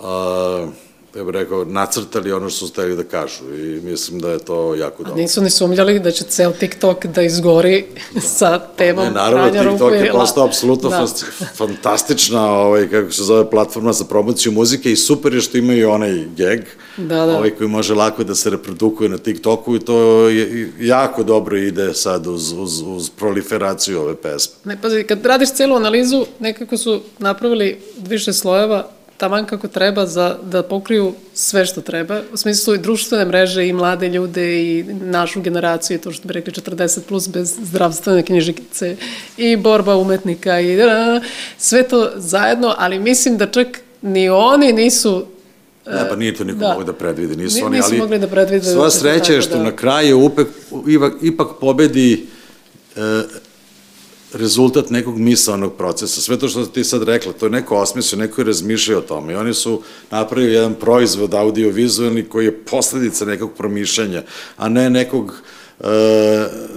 a, 0.00 0.68
ja 1.16 1.24
bih 1.24 1.32
rekao, 1.32 1.64
nacrtali 1.64 2.32
ono 2.32 2.50
što 2.50 2.66
su 2.66 2.72
hteli 2.72 2.96
da 2.96 3.04
kažu 3.04 3.54
i 3.54 3.80
mislim 3.80 4.20
da 4.20 4.30
je 4.30 4.38
to 4.38 4.74
jako 4.74 5.02
dobro. 5.02 5.12
A 5.12 5.22
nisu 5.22 5.42
ni 5.42 5.50
sumljali 5.50 6.00
da 6.00 6.10
će 6.10 6.24
ceo 6.24 6.52
TikTok 6.52 7.06
da 7.06 7.22
izgori 7.22 7.84
da. 8.14 8.20
sa 8.38 8.58
temom 8.58 9.04
ne, 9.04 9.10
naravno, 9.10 9.70
TikTok 9.70 9.92
je 9.92 10.12
postao 10.12 10.44
apsolutno 10.44 10.90
da. 10.90 11.06
fantastična, 11.54 12.50
ovaj, 12.50 12.88
kako 12.88 13.12
se 13.12 13.22
zove, 13.22 13.50
platforma 13.50 13.92
za 13.92 14.04
promociju 14.04 14.52
muzike 14.52 14.92
i 14.92 14.96
super 14.96 15.34
je 15.34 15.40
što 15.40 15.58
imaju 15.58 15.90
onaj 15.90 16.24
gag, 16.36 16.60
da, 16.96 17.26
da. 17.26 17.38
ovaj 17.38 17.50
koji 17.50 17.68
može 17.68 17.94
lako 17.94 18.24
da 18.24 18.34
se 18.34 18.50
reprodukuje 18.50 19.08
na 19.08 19.18
TikToku 19.18 19.76
i 19.76 19.80
to 19.80 20.28
je, 20.28 20.72
jako 20.80 21.22
dobro 21.22 21.56
ide 21.56 21.94
sad 21.94 22.26
uz, 22.26 22.52
uz, 22.52 22.80
uz 22.86 23.10
proliferaciju 23.10 24.00
ove 24.00 24.16
pesme. 24.16 24.54
Ne, 24.64 24.78
pazi, 24.82 25.04
kad 25.04 25.26
radiš 25.26 25.52
celu 25.52 25.76
analizu, 25.76 26.26
nekako 26.40 26.76
su 26.76 27.00
napravili 27.18 27.78
više 28.08 28.32
slojeva 28.32 28.95
taman 29.16 29.46
kako 29.46 29.68
treba 29.68 30.06
za, 30.06 30.36
da 30.42 30.62
pokriju 30.62 31.14
sve 31.34 31.66
što 31.66 31.80
treba. 31.80 32.20
U 32.32 32.36
smislu 32.36 32.74
i 32.74 32.78
društvene 32.78 33.24
mreže 33.24 33.68
i 33.68 33.72
mlade 33.72 34.08
ljude 34.08 34.62
i 34.62 34.84
našu 34.84 35.40
generaciju, 35.40 35.98
to 35.98 36.12
što 36.12 36.28
bi 36.28 36.34
rekli 36.34 36.52
40 36.52 37.00
plus 37.08 37.28
bez 37.28 37.56
zdravstvene 37.62 38.22
knjižice 38.22 38.96
i 39.36 39.56
borba 39.56 39.96
umetnika 39.96 40.60
i 40.60 40.78
sve 41.58 41.82
to 41.82 42.10
zajedno, 42.16 42.74
ali 42.78 42.98
mislim 42.98 43.36
da 43.36 43.46
čak 43.46 43.66
ni 44.02 44.28
oni 44.28 44.72
nisu 44.72 45.26
Ne, 45.90 46.08
pa 46.08 46.16
nije 46.16 46.34
to 46.34 46.44
niko 46.44 46.58
da. 46.58 46.68
mogu 46.68 46.84
da 46.84 46.92
predvide, 46.92 47.36
nisu 47.36 47.66
oni, 47.66 47.76
nisu 47.76 47.88
ali 47.88 47.98
mogli 47.98 48.18
da 48.18 48.26
predvide. 48.26 48.64
Sva 48.64 48.90
sreća 48.90 49.32
je 49.32 49.42
što 49.42 49.56
da. 49.56 49.62
na 49.62 49.76
kraju 49.76 50.18
upek, 50.18 50.46
ipak, 50.88 51.12
ipak 51.22 51.48
pobedi 51.60 52.26
e, 52.96 53.22
rezultat 54.32 54.90
nekog 54.90 55.18
misalnog 55.18 55.76
procesa. 55.76 56.20
Sve 56.20 56.38
to 56.38 56.48
što 56.48 56.66
ti 56.66 56.84
sad 56.84 57.02
rekla, 57.02 57.32
to 57.32 57.46
je 57.46 57.50
neko 57.50 57.76
osmislio, 57.76 58.18
neko 58.18 58.40
je 58.40 58.44
razmišljao 58.44 58.98
o 58.98 59.02
tome 59.02 59.32
i 59.32 59.36
oni 59.36 59.54
su 59.54 59.82
napravili 60.10 60.52
jedan 60.52 60.74
proizvod 60.74 61.34
audio-vizualni 61.34 62.28
koji 62.28 62.44
je 62.44 62.64
posledica 62.64 63.24
nekog 63.24 63.52
promišljanja, 63.56 64.22
a 64.56 64.68
ne 64.68 64.90
nekog 64.90 65.34
e, 65.80 65.86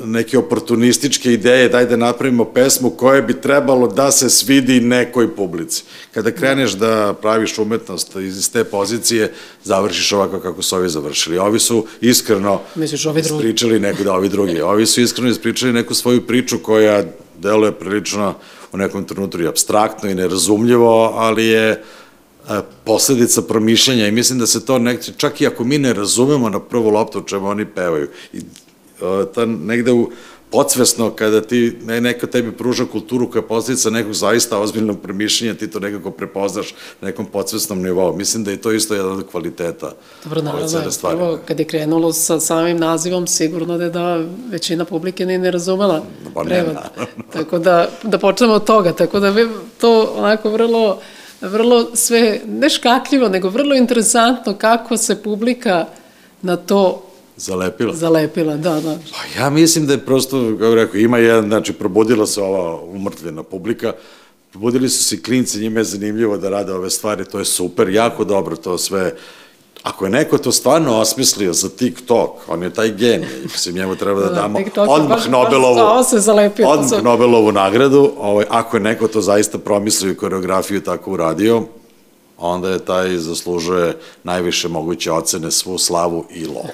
neke 0.06 0.38
oportunističke 0.38 1.34
ideje, 1.34 1.70
daj 1.70 1.86
da 1.86 1.96
napravimo 1.96 2.46
pesmu 2.46 2.90
koja 2.90 3.22
bi 3.22 3.42
trebalo 3.42 3.88
da 3.88 4.12
se 4.12 4.30
svidi 4.30 4.82
nekoj 4.82 5.36
publici. 5.36 5.84
Kada 6.14 6.32
kreneš 6.32 6.72
da 6.72 7.14
praviš 7.22 7.58
umetnost 7.58 8.16
iz 8.16 8.52
te 8.52 8.64
pozicije, 8.64 9.34
završiš 9.64 10.12
ovako 10.14 10.40
kako 10.40 10.62
su 10.62 10.76
ovi 10.76 10.90
završili. 10.90 11.38
Ovi 11.38 11.60
su 11.60 11.86
iskreno 12.02 12.62
Misliš, 12.76 13.06
ovi 13.06 13.22
drugi? 13.22 13.44
ispričali 13.44 13.80
neku, 13.80 14.04
da, 14.04 14.14
ovi 14.14 14.30
drugi. 14.30 14.62
Ovi 14.62 14.86
su 14.86 15.02
iskreno 15.02 15.30
ispričali 15.30 15.74
neku 15.74 15.94
svoju 15.94 16.28
priču 16.28 16.60
koja 16.60 17.04
deluje 17.40 17.72
prilično 17.72 18.34
u 18.72 18.78
nekom 18.78 19.04
trenutku 19.04 19.42
i 19.42 19.48
abstraktno 19.48 20.10
i 20.10 20.16
nerazumljivo, 20.16 21.12
ali 21.16 21.46
je 21.46 21.70
e, 21.70 21.82
posledica 22.86 23.42
promišljanja 23.42 24.08
i 24.08 24.12
mislim 24.12 24.40
da 24.40 24.48
se 24.48 24.66
to 24.66 24.80
nekde, 24.80 25.14
čak 25.18 25.42
i 25.42 25.48
ako 25.48 25.64
mi 25.64 25.78
ne 25.78 25.94
razumemo 25.94 26.50
na 26.50 26.60
prvu 26.60 26.90
loptu 26.90 27.20
o 27.20 27.22
čemu 27.22 27.48
oni 27.48 27.66
pevaju, 27.66 28.10
i 28.34 28.38
e, 28.38 28.42
ta 29.36 29.46
negde 29.46 29.92
u 29.92 30.12
podsvesno 30.52 31.12
kada 31.12 31.42
ti 31.42 31.78
ne, 31.86 32.02
neko 32.02 32.28
tebi 32.28 32.52
pruža 32.52 32.86
kulturu 32.86 33.32
koja 33.32 33.44
je 33.68 33.92
nekog 33.92 34.14
zaista 34.14 34.60
ozbiljnog 34.60 35.02
promišljenja, 35.02 35.54
ti 35.54 35.72
to 35.72 35.80
nekako 35.80 36.12
prepoznaš 36.12 36.76
na 37.02 37.08
nekom 37.08 37.26
podsvesnom 37.26 37.82
nivou. 37.84 38.16
Mislim 38.16 38.44
da 38.44 38.52
je 38.52 38.62
to 38.62 38.72
isto 38.72 38.94
jedan 38.94 39.12
od 39.12 39.28
kvaliteta 39.32 39.92
Dobro, 40.24 40.42
naravno, 40.42 40.92
stvari. 40.92 41.18
prvo, 41.18 41.40
kad 41.48 41.60
je 41.60 41.66
krenulo 41.66 42.14
sa 42.14 42.40
samim 42.40 42.78
nazivom, 42.78 43.28
sigurno 43.28 43.78
da 43.78 43.84
je 43.84 43.90
da 43.90 44.24
većina 44.52 44.86
publike 44.86 45.26
ni 45.26 45.38
ne 45.38 45.52
razumela 45.52 46.04
Pa 46.34 46.44
ne, 46.44 46.50
prevod. 46.50 46.76
tako 47.34 47.60
da, 47.60 47.90
da 48.04 48.18
počnemo 48.18 48.54
od 48.54 48.64
toga, 48.64 48.94
tako 48.94 49.20
da 49.20 49.30
vi 49.30 49.48
to 49.82 50.14
onako 50.18 50.50
vrlo, 50.50 51.00
vrlo 51.42 51.96
sve, 51.96 52.42
ne 52.46 52.70
škakljivo, 52.70 53.30
nego 53.30 53.50
vrlo 53.50 53.76
interesantno 53.76 54.54
kako 54.58 54.98
se 54.98 55.24
publika 55.24 55.86
na 56.42 56.58
to 56.58 57.09
Zalepilo. 57.40 57.94
zalepila, 57.94 58.56
da, 58.56 58.80
da. 58.80 58.98
Pa 59.12 59.40
ja 59.40 59.50
mislim 59.50 59.86
da 59.86 59.94
je 59.94 60.00
prosto, 60.00 60.38
kako 60.52 60.76
rekao, 60.76 60.98
ima 60.98 61.18
jedan, 61.18 61.46
znači, 61.46 61.74
probudila 61.74 62.26
se 62.26 62.42
ova 62.42 62.82
umrtvljena 62.84 63.44
publika, 63.44 63.94
probudili 64.52 64.90
su 64.90 65.04
se 65.04 65.22
klinci, 65.22 65.60
njima 65.60 65.80
je 65.80 65.84
zanimljivo 65.86 66.38
da 66.38 66.50
rade 66.50 66.74
ove 66.74 66.90
stvari, 66.90 67.26
to 67.26 67.40
je 67.40 67.46
super, 67.46 67.90
jako 67.90 68.24
dobro 68.24 68.56
to 68.56 68.78
sve. 68.78 69.16
Ako 69.84 70.06
je 70.06 70.12
neko 70.12 70.38
to 70.38 70.52
stvarno 70.52 70.98
osmislio 70.98 71.54
za 71.54 71.70
TikTok, 71.70 72.30
on 72.48 72.64
je 72.64 72.70
taj 72.70 72.92
genij, 72.92 73.30
mislim, 73.44 73.76
njemu 73.76 73.96
treba 73.96 74.22
da 74.22 74.30
Da, 74.30 74.36
damo 74.36 74.58
TikTok 74.60 74.90
odmah 74.90 75.10
baš- 75.10 75.28
Nobelovu, 75.28 76.04
zalepio, 76.14 76.68
odmah 76.68 76.90
sam- 76.90 77.04
Nobelovu 77.04 77.52
nagradu, 77.52 78.12
ovaj, 78.18 78.46
ako 78.50 78.78
je 78.78 78.82
neko 78.82 79.08
to 79.08 79.22
zaista 79.22 79.58
promislio 79.58 80.12
i 80.12 80.18
koreografiju 80.18 80.82
tako 80.82 81.12
uradio, 81.12 81.64
onda 82.38 82.70
je 82.70 82.80
taj 82.80 83.18
zaslužuje 83.18 83.94
najviše 84.24 84.68
moguće 84.68 85.12
ocene, 85.12 85.52
svu 85.52 85.78
slavu 85.78 86.26
i 86.32 86.46
lovu. 86.46 86.70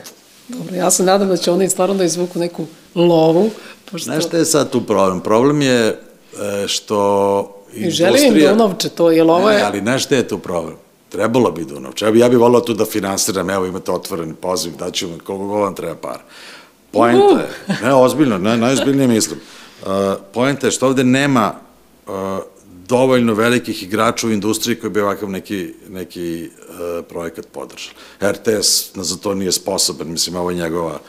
Dobro, 0.48 0.76
ja 0.76 0.92
se 0.92 1.04
nadam 1.04 1.28
da 1.28 1.38
će 1.38 1.52
oni 1.52 1.70
stvarno 1.70 1.96
da 1.96 2.04
izvuku 2.04 2.40
neku 2.40 2.66
lovu, 2.96 3.50
pošto... 3.92 4.06
Znaš 4.06 4.26
šta 4.26 4.38
je 4.38 4.46
sad 4.46 4.70
tu 4.70 4.82
problem? 4.82 5.22
Problem 5.22 5.62
je 5.62 5.88
e, 5.88 6.68
što 6.68 7.62
I 7.74 7.90
želi 7.90 8.28
im 8.28 8.34
Dunovče 8.34 8.90
to, 8.90 9.12
jer 9.12 9.24
ovo 9.24 9.50
je... 9.50 9.58
Ne, 9.58 9.64
ali 9.64 9.80
znaš 9.80 10.04
šta 10.04 10.16
je 10.16 10.28
tu 10.28 10.40
problem? 10.40 10.76
Trebalo 11.10 11.52
bi 11.52 11.66
Dunovče. 11.66 12.06
Ja 12.06 12.12
bi, 12.12 12.20
ja 12.20 12.30
bi 12.30 12.36
volao 12.36 12.62
tu 12.62 12.74
da 12.74 12.86
finansiram, 12.86 13.50
evo 13.50 13.66
imate 13.66 13.92
otvoreni 13.92 14.34
poziv, 14.34 14.76
daću 14.78 15.08
vam 15.08 15.20
koliko 15.20 15.46
vam 15.46 15.76
treba 15.76 15.96
para. 15.96 16.22
Poenta 16.92 17.42
je, 17.42 17.78
ne, 17.84 17.94
ozbiljno, 17.94 18.38
ne, 18.38 18.58
najozbiljnije 18.58 19.08
mislim. 19.08 19.40
Uh, 19.82 19.90
poenta 20.34 20.68
je 20.68 20.72
što 20.72 20.88
ovde 20.88 21.04
nema 21.04 21.54
uh, 22.08 22.14
dovoljno 22.88 23.34
velikih 23.34 23.84
igrača 23.84 24.28
u 24.28 24.32
industriji 24.32 24.76
koji 24.76 24.92
bi 24.92 25.02
ovakav 25.02 25.30
neki, 25.30 25.74
neki 25.90 26.50
uh, 26.50 27.06
projekat 27.10 27.48
podržali. 27.52 27.96
RTS 28.22 28.96
za 28.96 29.18
to 29.18 29.34
nije 29.34 29.52
sposoban, 29.52 30.12
mislim, 30.12 30.36
ovo 30.36 30.50
je 30.50 30.56
njegova 30.56 31.00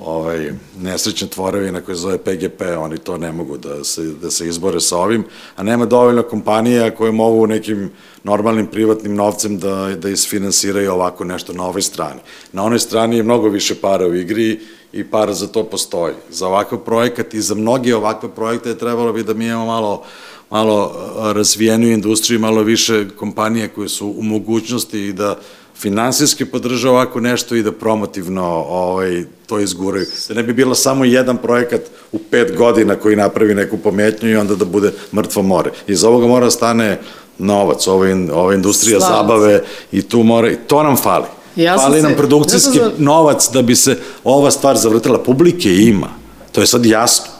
ovaj, 0.00 0.52
nesrećna 0.78 1.28
tvorevina 1.28 1.80
koja 1.80 1.94
zove 1.94 2.18
PGP, 2.18 2.62
oni 2.78 2.98
to 2.98 3.18
ne 3.18 3.32
mogu 3.32 3.56
da 3.56 3.84
se, 3.84 4.02
da 4.02 4.30
se 4.30 4.48
izbore 4.48 4.80
sa 4.80 4.98
ovim, 4.98 5.24
a 5.56 5.62
nema 5.62 5.86
dovoljno 5.86 6.22
kompanija 6.22 6.94
koje 6.94 7.12
mogu 7.12 7.46
nekim 7.46 7.90
normalnim 8.24 8.66
privatnim 8.66 9.14
novcem 9.14 9.58
da, 9.58 9.96
da 9.96 10.08
isfinansiraju 10.08 10.92
ovako 10.92 11.24
nešto 11.24 11.52
na 11.52 11.66
ovoj 11.66 11.82
strani. 11.82 12.20
Na 12.52 12.64
onoj 12.64 12.78
strani 12.78 13.16
je 13.16 13.22
mnogo 13.22 13.48
više 13.48 13.74
para 13.74 14.06
u 14.06 14.14
igri 14.14 14.60
i 14.92 15.04
para 15.10 15.34
za 15.34 15.46
to 15.46 15.64
postoji. 15.64 16.14
Za 16.30 16.48
ovakav 16.48 16.78
projekat 16.78 17.34
i 17.34 17.40
za 17.40 17.54
mnoge 17.54 17.96
ovakve 17.96 18.28
projekte 18.34 18.68
je 18.68 18.78
trebalo 18.78 19.12
bi 19.12 19.24
da 19.24 19.34
mi 19.34 19.46
imamo 19.46 19.66
malo 19.66 20.04
malo 20.52 20.92
a, 21.18 21.32
razvijeniju 21.32 21.92
industriju, 21.92 22.40
malo 22.40 22.62
više 22.62 23.06
kompanije 23.10 23.68
koje 23.68 23.88
su 23.88 24.08
u 24.08 24.22
mogućnosti 24.22 25.00
i 25.00 25.12
da 25.12 25.38
finansijski 25.76 26.44
podrža 26.44 26.90
ovako 26.90 27.20
nešto 27.20 27.54
i 27.54 27.62
da 27.62 27.72
promotivno 27.72 28.44
ovaj, 28.68 29.24
to 29.46 29.58
izguraju. 29.58 30.06
Da 30.28 30.34
ne 30.34 30.42
bi 30.42 30.52
bilo 30.52 30.74
samo 30.74 31.04
jedan 31.04 31.36
projekat 31.36 31.80
u 32.12 32.18
pet 32.20 32.56
godina 32.56 32.96
koji 32.96 33.16
napravi 33.16 33.54
neku 33.54 33.78
pometnju 33.78 34.28
i 34.30 34.36
onda 34.36 34.54
da 34.54 34.64
bude 34.64 34.92
mrtvo 35.12 35.42
more. 35.42 35.70
Iz 35.86 36.04
ovoga 36.04 36.26
mora 36.26 36.50
stane 36.50 37.00
novac, 37.38 37.86
ova, 37.86 38.08
in, 38.08 38.30
ova 38.32 38.54
industrija 38.54 39.00
Slavac. 39.00 39.16
zabave 39.18 39.62
i 39.92 40.02
tu 40.02 40.22
mora, 40.22 40.50
i 40.50 40.56
to 40.56 40.82
nam 40.82 40.96
fali. 40.96 41.24
Ja 41.56 41.76
fali 41.78 42.02
nam 42.02 42.10
se- 42.10 42.16
produkcijski 42.16 42.78
zato 42.78 42.90
za- 42.90 42.94
novac 42.98 43.50
da 43.52 43.62
bi 43.62 43.76
se 43.76 43.96
ova 44.24 44.50
stvar 44.50 44.76
zavrtela. 44.76 45.18
Publike 45.18 45.74
ima, 45.74 46.08
to 46.52 46.60
je 46.60 46.66
sad 46.66 46.86
jasno. 46.86 47.31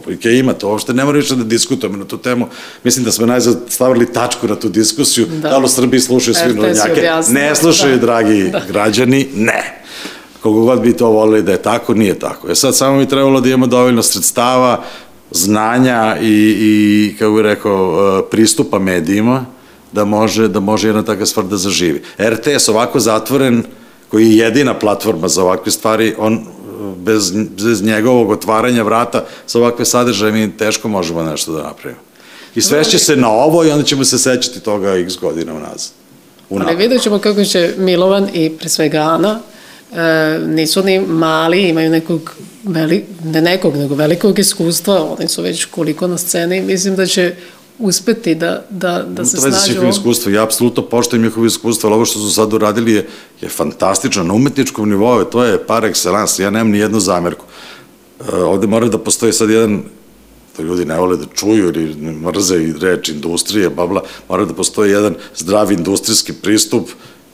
Publike 0.00 0.32
ima, 0.32 0.52
to 0.52 0.68
uopšte 0.68 0.94
ne 0.94 1.04
mora 1.04 1.18
više 1.18 1.36
da 1.36 1.44
diskutujemo 1.44 1.96
na 1.96 2.04
tu 2.04 2.18
temu. 2.18 2.46
Mislim 2.84 3.04
da 3.04 3.12
smo 3.12 3.26
najzad 3.26 3.58
stavili 3.68 4.12
tačku 4.12 4.48
na 4.48 4.56
tu 4.56 4.68
diskusiju. 4.68 5.26
Da, 5.26 5.48
Da. 5.48 5.58
li 5.58 5.64
u 5.64 5.68
Srbiji 5.68 6.00
slušaju 6.00 6.34
svi 6.34 6.54
narodnjake? 6.54 6.92
objasnio, 6.92 7.40
Ne 7.40 7.54
slušaju, 7.54 7.94
da. 7.94 8.00
dragi 8.00 8.52
građani, 8.68 9.28
ne. 9.34 9.82
Koliko 10.42 10.64
god 10.64 10.80
bi 10.80 10.96
to 10.96 11.06
volili 11.06 11.42
da 11.42 11.52
je 11.52 11.62
tako, 11.62 11.94
nije 11.94 12.18
tako. 12.18 12.50
E 12.50 12.54
sad 12.54 12.76
samo 12.76 12.96
mi 12.96 13.08
trebalo 13.08 13.40
da 13.40 13.48
imamo 13.48 13.66
dovoljno 13.66 14.02
sredstava, 14.02 14.84
znanja 15.30 16.16
i, 16.22 16.56
i 16.58 17.16
kako 17.18 17.32
bih 17.32 17.42
rekao, 17.42 17.96
e, 18.18 18.30
pristupa 18.30 18.78
medijima, 18.78 19.44
da 19.92 20.04
može, 20.04 20.48
da 20.48 20.60
može 20.60 20.88
jedna 20.88 21.02
takva 21.02 21.26
stvar 21.26 21.46
da 21.46 21.56
zaživi. 21.56 22.02
RTS 22.18 22.68
ovako 22.68 23.00
zatvoren, 23.00 23.62
koji 24.08 24.30
je 24.30 24.36
jedina 24.36 24.74
platforma 24.78 25.28
za 25.28 25.42
ovakve 25.42 25.72
stvari, 25.72 26.14
on 26.18 26.46
bez, 26.96 27.32
bez 27.62 27.82
njegovog 27.82 28.30
otvaranja 28.30 28.82
vrata 28.82 29.24
za 29.48 29.58
ovakve 29.58 29.84
sadržaje 29.84 30.32
mi 30.32 30.56
teško 30.56 30.88
možemo 30.88 31.22
nešto 31.22 31.52
da 31.52 31.62
napravimo. 31.62 32.00
I 32.54 32.60
svešće 32.60 32.98
se 32.98 33.16
na 33.16 33.30
ovo 33.30 33.64
i 33.64 33.70
onda 33.70 33.84
ćemo 33.84 34.04
se 34.04 34.18
sećati 34.18 34.60
toga 34.60 34.94
x 34.94 35.16
godina 35.16 35.54
unazad. 35.54 35.90
Ali 36.50 36.56
Unapred. 36.56 36.78
vidjet 36.78 37.02
ćemo 37.02 37.18
kako 37.18 37.44
će 37.44 37.74
Milovan 37.78 38.28
i 38.34 38.50
pre 38.50 38.68
svega 38.68 38.98
Ana, 38.98 39.40
e, 39.92 40.38
nisu 40.46 40.82
ni 40.82 41.00
mali, 41.00 41.68
imaju 41.68 41.90
nekog, 41.90 42.34
veli, 42.64 43.04
ne 43.24 43.40
nekog, 43.40 43.76
nego 43.76 43.94
velikog 43.94 44.38
iskustva, 44.38 45.16
oni 45.18 45.28
su 45.28 45.42
već 45.42 45.64
koliko 45.64 46.06
na 46.06 46.18
sceni, 46.18 46.60
mislim 46.60 46.96
da 46.96 47.06
će 47.06 47.34
uspeti 47.80 48.34
da, 48.34 48.64
da, 48.70 49.02
da 49.02 49.24
se 49.24 49.36
to 49.36 49.42
veze 49.42 49.56
s 49.56 49.58
snađu. 49.58 49.72
njihovim 49.72 49.90
iskustva. 49.90 50.32
Ja 50.32 50.42
apsolutno 50.42 50.82
poštojem 50.82 51.22
njihovo 51.22 51.46
iskustvo, 51.46 51.88
ali 51.88 51.94
ovo 51.94 52.04
što 52.04 52.18
su 52.18 52.30
sad 52.30 52.52
uradili 52.52 52.92
je, 52.92 53.06
je 53.40 53.48
fantastično. 53.48 54.24
Na 54.24 54.34
umetničkom 54.34 54.88
nivou 54.88 55.24
to 55.24 55.44
je 55.44 55.66
par 55.66 55.82
excellence. 55.82 56.42
Ja 56.42 56.50
nemam 56.50 56.70
ni 56.70 56.78
jednu 56.78 57.00
zamerku. 57.00 57.44
E, 58.32 58.36
ovde 58.36 58.66
mora 58.66 58.88
da 58.88 58.98
postoji 58.98 59.32
sad 59.32 59.50
jedan 59.50 59.82
to 60.56 60.62
ljudi 60.62 60.84
ne 60.84 60.98
vole 60.98 61.16
da 61.16 61.24
čuju 61.34 61.64
ili 61.66 61.94
mrze 62.12 62.56
i 62.56 62.72
reč 62.72 63.08
industrije, 63.08 63.70
babla, 63.70 64.02
mora 64.28 64.44
da 64.44 64.54
postoji 64.54 64.90
jedan 64.90 65.14
zdrav 65.36 65.72
industrijski 65.72 66.32
pristup, 66.32 66.88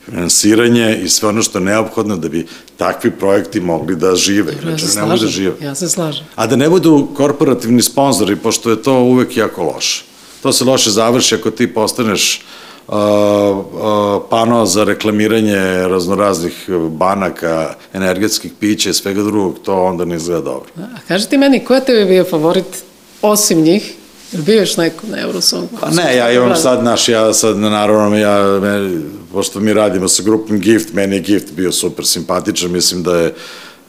finansiranje 0.05 1.01
i 1.03 1.09
sve 1.09 1.29
ono 1.29 1.41
što 1.41 1.57
je 1.57 1.65
neophodno 1.65 2.17
da 2.17 2.29
bi 2.29 2.45
takvi 2.77 3.11
projekti 3.11 3.59
mogli 3.59 3.95
da 3.95 4.15
žive. 4.15 4.51
Ja 4.53 4.61
Znači, 4.61 4.87
se 4.87 4.99
da 4.99 5.05
slažem, 5.05 5.29
žive. 5.29 5.53
ja 5.61 5.75
se 5.75 5.89
slažem. 5.89 6.25
A 6.35 6.47
da 6.47 6.55
ne 6.55 6.69
budu 6.69 7.07
korporativni 7.15 7.81
sponzori, 7.81 8.35
pošto 8.35 8.69
je 8.69 8.81
to 8.83 8.93
uvek 8.93 9.37
jako 9.37 9.63
loše. 9.63 10.03
To 10.47 10.53
se 10.53 10.65
loše 10.65 10.89
završi 10.89 11.35
ako 11.35 11.51
ti 11.51 11.73
postaneš 11.73 12.41
uh, 12.87 12.95
uh, 12.95 14.21
pano 14.29 14.65
za 14.65 14.83
reklamiranje 14.83 15.87
raznoraznih 15.87 16.69
banaka, 16.89 17.73
energetskih 17.93 18.51
pića 18.59 18.89
i 18.89 18.93
svega 18.93 19.23
drugog, 19.23 19.59
to 19.63 19.83
onda 19.83 20.05
ne 20.05 20.15
izgleda 20.15 20.41
dobro. 20.41 20.69
A 20.77 20.99
kaži 21.07 21.29
ti 21.29 21.37
meni, 21.37 21.65
ko 21.65 21.73
je 21.73 21.85
tebi 21.85 22.05
bio 22.05 22.23
favorit 22.23 22.83
osim 23.21 23.61
njih? 23.61 23.93
Ili 24.33 24.43
bio 24.43 24.59
još 24.59 24.77
neko 24.77 25.07
na 25.07 25.21
Eurosongu? 25.21 25.77
Pa 25.81 25.89
ne, 25.89 26.15
ja 26.15 26.31
imam 26.31 26.55
sad, 26.55 26.83
naš, 26.83 27.09
ja 27.09 27.33
sad, 27.33 27.57
naravno, 27.57 28.17
ja, 28.17 28.59
me, 28.61 29.01
pošto 29.33 29.59
mi 29.59 29.73
radimo 29.73 30.07
sa 30.07 30.23
grupom 30.23 30.59
Gift, 30.59 30.93
meni 30.93 31.15
je 31.15 31.21
Gift 31.21 31.51
bio 31.51 31.71
super 31.71 32.05
simpatičan, 32.05 32.71
mislim 32.71 33.03
da 33.03 33.17
je 33.17 33.33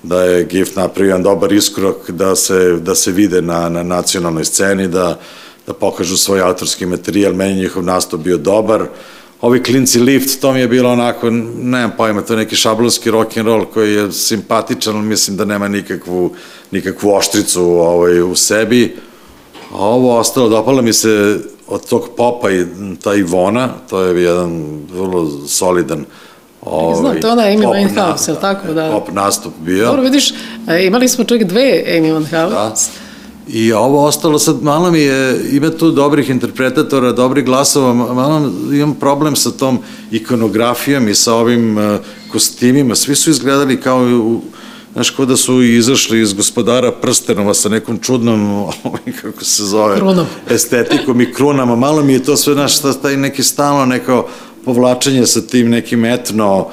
da 0.02 0.22
je 0.22 0.44
Gift 0.44 0.76
napravio 0.76 1.10
jedan 1.10 1.22
dobar 1.22 1.52
iskorak, 1.52 2.10
da 2.10 2.36
se, 2.36 2.76
da 2.80 2.94
se 2.94 3.12
vide 3.12 3.42
na, 3.42 3.68
na 3.68 3.82
nacionalnoj 3.82 4.44
sceni, 4.44 4.88
da, 4.88 5.18
da 5.68 5.74
pokažu 5.74 6.16
svoj 6.16 6.40
autorski 6.40 6.86
materijal, 6.86 7.34
meni 7.34 7.54
njihov 7.54 7.84
nastup 7.84 8.20
bio 8.20 8.36
dobar. 8.36 8.86
Ovi 9.40 9.62
klinci 9.62 10.00
Lift, 10.00 10.40
to 10.40 10.52
mi 10.52 10.60
je 10.60 10.68
bilo 10.68 10.90
onako, 10.90 11.30
nemam 11.30 11.92
pojma, 11.96 12.22
to 12.22 12.32
je 12.32 12.36
neki 12.36 12.56
šablonski 12.56 13.10
rock 13.10 13.36
and 13.36 13.46
roll 13.46 13.64
koji 13.64 13.94
je 13.94 14.12
simpatičan, 14.12 14.96
ali 14.96 15.04
mislim 15.04 15.36
da 15.36 15.44
nema 15.44 15.68
nikakvu, 15.68 16.34
nikakvu 16.70 17.10
oštricu 17.14 17.62
ovaj, 17.62 18.22
u 18.22 18.34
sebi. 18.34 18.96
A 19.72 19.76
ovo 19.78 20.18
ostalo, 20.18 20.48
dopala 20.48 20.82
mi 20.82 20.92
se 20.92 21.38
od 21.66 21.88
tog 21.88 22.08
popa 22.16 22.50
i 22.50 22.66
ta 23.02 23.14
Ivona, 23.14 23.68
to 23.90 24.00
je 24.00 24.22
jedan 24.22 24.80
vrlo 24.92 25.46
solidan 25.48 26.04
Ovaj, 26.60 27.00
Znam, 27.00 27.20
to 27.20 27.26
je 27.26 27.32
ona 27.32 27.42
Amy 27.42 27.66
Winehouse, 27.66 28.28
je 28.28 28.34
li 28.34 28.40
tako? 28.40 28.72
Da. 28.72 28.90
Pop 28.90 29.08
nastup 29.12 29.52
bio. 29.60 29.86
Dobro, 29.86 30.02
vidiš, 30.02 30.30
e, 30.68 30.86
imali 30.86 31.08
smo 31.08 31.24
čak 31.24 31.44
dve 31.44 31.84
Amy 31.88 32.12
Winehouse. 32.12 32.50
Da. 32.50 32.74
I 33.48 33.72
ovo 33.72 34.04
ostalo 34.04 34.38
sad, 34.38 34.62
malo 34.62 34.90
mi 34.90 35.00
je, 35.00 35.40
ima 35.52 35.70
tu 35.70 35.90
dobrih 35.90 36.30
interpretatora, 36.30 37.12
dobrih 37.12 37.44
glasova, 37.44 37.94
malo 37.94 38.50
imam 38.72 38.94
problem 38.94 39.36
sa 39.36 39.50
tom 39.50 39.78
ikonografijom 40.10 41.08
i 41.08 41.14
sa 41.14 41.34
ovim 41.34 41.78
uh, 41.78 41.98
kostimima. 42.32 42.94
Svi 42.94 43.16
su 43.16 43.30
izgledali 43.30 43.80
kao 43.80 44.00
u, 44.00 44.40
znaš, 44.92 45.10
kao 45.10 45.26
da 45.26 45.36
su 45.36 45.62
izašli 45.62 46.20
iz 46.20 46.32
gospodara 46.32 46.92
prstenova 46.92 47.54
sa 47.54 47.68
nekom 47.68 47.98
čudnom, 47.98 48.66
kako 49.22 49.44
se 49.44 49.64
zove, 49.64 49.96
Krunom. 49.96 50.26
estetikom 50.50 51.20
i 51.20 51.32
krunama. 51.32 51.76
Malo 51.76 52.02
mi 52.02 52.12
je 52.12 52.24
to 52.24 52.36
sve, 52.36 52.54
znaš, 52.54 52.78
taj 53.02 53.16
neki 53.16 53.42
stalno 53.42 53.86
neko 53.86 54.28
povlačenje 54.64 55.26
sa 55.26 55.40
tim 55.40 55.70
nekim 55.70 56.04
etno, 56.04 56.68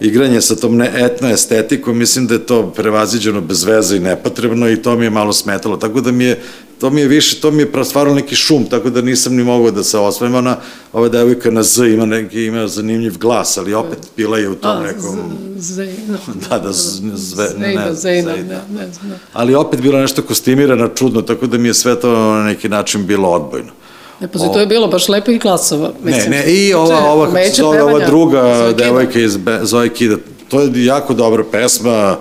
igranje 0.00 0.40
sa 0.40 0.56
tom 0.56 0.76
ne, 0.76 0.92
etno 0.94 1.28
estetikom, 1.28 1.98
mislim 1.98 2.26
da 2.26 2.34
je 2.34 2.46
to 2.46 2.70
prevaziđeno 2.70 3.40
bez 3.40 3.64
veze 3.64 3.96
i 3.96 4.00
nepotrebno 4.00 4.68
i 4.68 4.82
to 4.82 4.96
mi 4.96 5.06
je 5.06 5.10
malo 5.10 5.32
smetalo. 5.32 5.76
Tako 5.76 6.00
da 6.00 6.12
mi 6.12 6.24
je, 6.24 6.40
to 6.80 6.90
mi 6.90 7.00
je 7.00 7.08
više, 7.08 7.40
to 7.40 7.50
mi 7.50 7.62
je 7.62 7.84
stvarno 7.84 8.14
neki 8.14 8.36
šum, 8.36 8.66
tako 8.66 8.90
da 8.90 9.02
nisam 9.02 9.36
ni 9.36 9.44
mogao 9.44 9.70
da 9.70 9.84
se 9.84 9.98
osvojim. 9.98 10.34
Ona, 10.34 10.56
ova 10.92 11.08
devojka 11.08 11.50
na 11.50 11.62
Z 11.62 11.86
ima 11.86 12.06
neki, 12.06 12.44
ima 12.44 12.68
zanimljiv 12.68 13.18
glas, 13.18 13.58
ali 13.58 13.74
opet 13.74 13.98
bila 14.16 14.38
je 14.38 14.48
u 14.48 14.54
tom 14.54 14.76
A, 14.76 14.82
nekom... 14.82 15.18
Zejno. 15.56 16.18
Da, 16.50 16.58
da, 16.58 16.72
zve, 16.72 17.48
Zejno, 17.48 17.80
ne, 17.80 17.94
Zejno, 17.94 18.30
ne, 18.30 18.44
ne 18.78 18.92
znam. 18.92 19.20
Ali 19.32 19.54
opet 19.54 19.80
bila 19.80 20.00
nešto 20.00 20.22
kostimirana, 20.22 20.88
čudno, 20.94 21.22
tako 21.22 21.46
da 21.46 21.58
mi 21.58 21.68
je 21.68 21.74
sve 21.74 22.00
to 22.00 22.34
na 22.34 22.44
neki 22.44 22.68
način 22.68 23.06
bilo 23.06 23.28
odbojno. 23.28 23.77
Ne, 24.20 24.28
pazi, 24.28 24.44
to 24.52 24.60
je 24.60 24.66
bilo 24.66 24.88
baš 24.88 25.08
lepih 25.08 25.40
glasova. 25.40 25.92
Mislim, 26.02 26.30
ne, 26.30 26.42
ne, 26.42 26.52
i 26.52 26.74
ova, 26.74 27.12
ova, 27.12 27.26
kako 27.26 27.38
se 27.38 27.62
zove, 27.62 27.82
ova 27.82 28.06
druga 28.06 28.54
Zoe 28.58 28.72
devojka 28.72 29.20
iz 29.20 29.36
Be, 29.36 29.60
Zoe 29.62 29.88
Kida, 29.88 30.16
to 30.48 30.60
je 30.60 30.84
jako 30.84 31.14
dobra 31.14 31.44
pesma, 31.52 32.16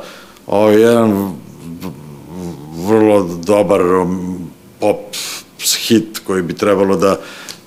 ovo 0.48 0.70
je 0.70 0.82
jedan 0.82 1.34
vrlo 2.88 3.30
dobar 3.46 3.82
um, 3.82 4.50
pop 4.80 5.16
hit 5.88 6.20
koji 6.20 6.42
bi 6.42 6.54
trebalo 6.54 6.96
da, 6.96 7.20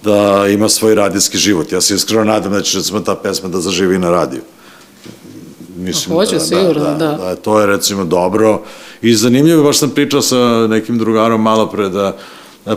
da 0.05 0.47
ima 0.49 0.69
svoj 0.69 0.95
radijski 0.95 1.39
život. 1.39 1.73
Ja 1.73 1.81
se 1.81 1.95
iskreno 1.95 2.25
nadam 2.25 2.53
da 2.53 2.63
će 2.63 2.79
recimo 2.79 3.01
ta 3.01 3.15
pesma 3.15 3.49
da 3.49 3.61
zaživi 3.61 3.99
na 3.99 4.11
radiju. 4.11 4.43
Mislim, 5.77 6.17
Hoće, 6.17 6.35
da, 6.35 6.41
sigurno, 6.41 6.85
da, 6.85 6.95
da, 6.95 7.17
da. 7.17 7.37
To 7.37 7.61
je 7.61 7.67
recimo 7.67 8.05
dobro 8.05 8.63
i 9.03 9.15
zanimljivo, 9.15 9.65
baš 9.65 9.79
sam 9.79 9.91
pričao 9.91 10.23
sa 10.23 10.67
nekim 10.67 10.99
drugarom 10.99 11.43
malo 11.43 11.67
pre 11.67 11.89
da 11.89 12.07
E, 12.09 12.13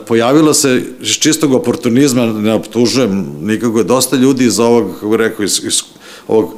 pojavilo 0.07 0.53
se 0.53 0.81
iz 1.01 1.09
čistog 1.09 1.53
oportunizma, 1.53 2.25
ne 2.25 2.53
optužujem 2.53 3.25
nikako, 3.41 3.77
je 3.77 3.83
dosta 3.83 4.15
ljudi 4.15 4.45
iz 4.45 4.59
ovog, 4.59 4.93
kako 4.99 5.17
rekao, 5.17 5.43
iz, 5.43 5.61
iz 5.63 5.81
ovog 6.27 6.53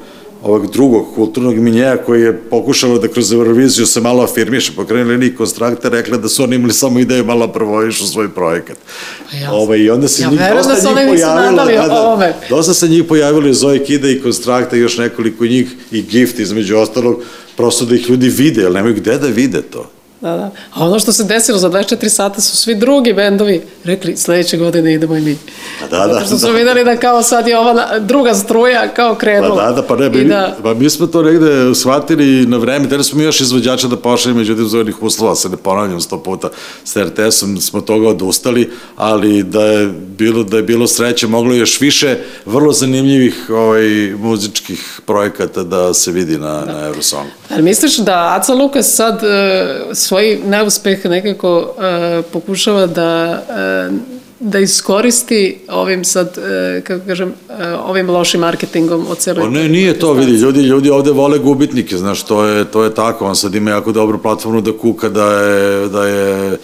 ovog 0.45 0.71
drugog 0.71 1.05
kulturnog 1.15 1.55
minjeja 1.55 1.97
koji 1.97 2.21
je 2.21 2.41
pokušao 2.49 2.97
da 2.97 3.07
kroz 3.07 3.31
Euroviziju 3.33 3.85
se 3.85 4.01
malo 4.01 4.23
afirmiše, 4.23 4.71
pokrenuli 4.75 5.17
ni 5.17 5.35
konstrakte, 5.35 5.89
rekla 5.89 6.17
da 6.17 6.29
su 6.29 6.43
oni 6.43 6.55
imali 6.55 6.73
samo 6.73 6.99
ideju 6.99 7.25
malo 7.25 7.47
provojišu 7.47 8.07
svoj 8.07 8.29
projekat. 8.33 8.77
Pa 9.31 9.37
ja, 9.37 9.51
Ove, 9.51 9.79
I 9.79 9.89
onda 9.89 10.07
se 10.07 10.23
ja 10.23 10.29
njih, 10.29 10.39
dosta 10.53 10.93
da 10.93 11.03
njih 11.03 11.09
pojavilo, 11.09 11.65
da, 11.65 11.87
da, 11.87 12.33
dosta 12.49 12.73
se 12.73 12.87
njih 12.87 13.03
pojavili 13.03 13.53
Zoe 13.53 13.85
Kida 13.85 14.09
i 14.09 14.21
konstrakta, 14.21 14.75
još 14.75 14.97
nekoliko 14.97 15.45
njih 15.45 15.75
i 15.91 16.01
gift 16.01 16.39
između 16.39 16.77
ostalog, 16.77 17.21
prosto 17.57 17.85
da 17.85 17.95
ih 17.95 18.09
ljudi 18.09 18.29
vide, 18.29 18.61
jer 18.61 18.71
nemaju 18.71 18.95
gde 18.95 19.17
da 19.17 19.27
vide 19.27 19.61
to. 19.61 19.89
Da, 20.25 20.37
da. 20.37 20.51
A 20.73 20.85
ono 20.85 20.99
što 20.99 21.11
se 21.11 21.23
desilo 21.23 21.57
za 21.57 21.69
24 21.69 22.09
sata 22.09 22.41
su 22.41 22.57
svi 22.57 22.75
drugi 22.75 23.13
bendovi 23.13 23.61
rekli 23.83 24.17
sledeće 24.17 24.57
godine 24.57 24.93
idemo 24.93 25.15
i 25.15 25.21
mi. 25.21 25.37
Da, 25.91 26.07
da. 26.07 26.13
Zato 26.13 26.25
što 26.25 26.37
su 26.37 26.45
da. 26.45 26.51
videli 26.51 26.83
da 26.83 26.97
kao 26.97 27.23
sad 27.23 27.47
je 27.47 27.59
ova 27.59 27.99
druga 27.99 28.33
struja 28.33 28.93
kao 28.93 29.15
krenula. 29.15 29.55
Pa 29.55 29.69
da, 29.69 29.71
da, 29.71 29.87
pa 29.87 29.95
ne, 29.95 30.09
mi, 30.09 30.25
da... 30.25 30.57
pa 30.63 30.73
mi 30.73 30.89
smo 30.89 31.07
to 31.07 31.21
negde 31.21 31.75
shvatili 31.75 32.45
na 32.45 32.57
vreme, 32.57 32.89
tada 32.89 33.03
smo 33.03 33.17
mi 33.17 33.23
još 33.23 33.41
izvođača 33.41 33.87
da 33.87 33.97
pošaljemo, 33.97 34.39
međutim 34.39 34.67
zovnih 34.67 35.03
uslova, 35.03 35.35
se 35.35 35.49
ne 35.49 35.57
ponavljam 35.57 36.01
sto 36.01 36.23
puta, 36.23 36.49
s 36.83 36.95
RTS-om 36.97 37.61
smo 37.61 37.81
toga 37.81 38.07
odustali, 38.07 38.71
ali 38.95 39.43
da 39.43 39.65
je 39.65 39.87
bilo, 40.17 40.43
da 40.43 40.57
je 40.57 40.63
bilo 40.63 40.87
sreće, 40.87 41.27
moglo 41.27 41.53
je 41.53 41.59
još 41.59 41.81
više 41.81 42.17
vrlo 42.45 42.73
zanimljivih 42.73 43.49
ovaj, 43.49 44.13
muzičkih 44.17 45.01
projekata 45.05 45.63
da 45.63 45.93
se 45.93 46.11
vidi 46.11 46.37
na, 46.37 46.61
da. 46.61 46.73
na 46.73 46.87
Eurosongu. 46.87 47.31
Ali 47.55 47.63
misliš 47.63 47.97
da 47.97 48.35
Aca 48.39 48.53
Lukas 48.53 48.95
sad 48.95 49.15
uh, 49.15 49.95
svoj 49.95 50.39
neuspeh 50.45 51.05
nekako 51.05 51.59
uh, 51.59 52.25
pokušava 52.33 52.87
da 52.87 53.41
uh, 53.89 53.95
da 54.39 54.59
iskoristi 54.59 55.57
ovim 55.69 56.05
sad, 56.05 56.37
uh, 56.37 56.83
kako 56.83 57.05
kažem, 57.07 57.29
uh, 57.29 57.55
ovim 57.85 58.09
lošim 58.09 58.41
marketingom 58.41 59.05
od 59.09 59.17
celoj... 59.17 59.43
O 59.43 59.49
ne, 59.49 59.69
nije 59.69 59.99
to, 59.99 60.13
vidi, 60.13 60.31
ljudi, 60.31 60.61
ljudi 60.61 60.89
ovde 60.89 61.11
vole 61.11 61.39
gubitnike, 61.39 61.97
znaš, 61.97 62.23
to 62.23 62.45
je, 62.45 62.65
to 62.65 62.83
je 62.83 62.93
tako, 62.93 63.25
on 63.25 63.35
sad 63.35 63.55
ima 63.55 63.71
jako 63.71 63.91
dobru 63.91 64.21
platformu 64.21 64.61
da 64.61 64.77
kuka 64.77 65.09
da 65.09 65.25
je, 65.25 65.89
da 65.89 66.05
je 66.05 66.57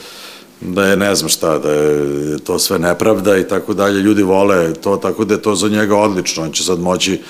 da 0.61 0.85
je 0.85 0.97
ne 0.97 1.15
znam 1.15 1.29
šta, 1.29 1.57
da 1.59 1.71
je 1.71 2.39
to 2.39 2.59
sve 2.59 2.79
nepravda 2.79 3.37
i 3.37 3.47
tako 3.47 3.73
dalje, 3.73 4.01
ljudi 4.01 4.23
vole 4.23 4.73
to, 4.73 4.97
tako 4.97 5.25
da 5.25 5.33
je 5.33 5.41
to 5.41 5.55
za 5.55 5.67
njega 5.67 5.95
odlično, 5.95 6.43
on 6.43 6.51
će 6.51 6.63
sad 6.63 6.79
moći 6.79 7.21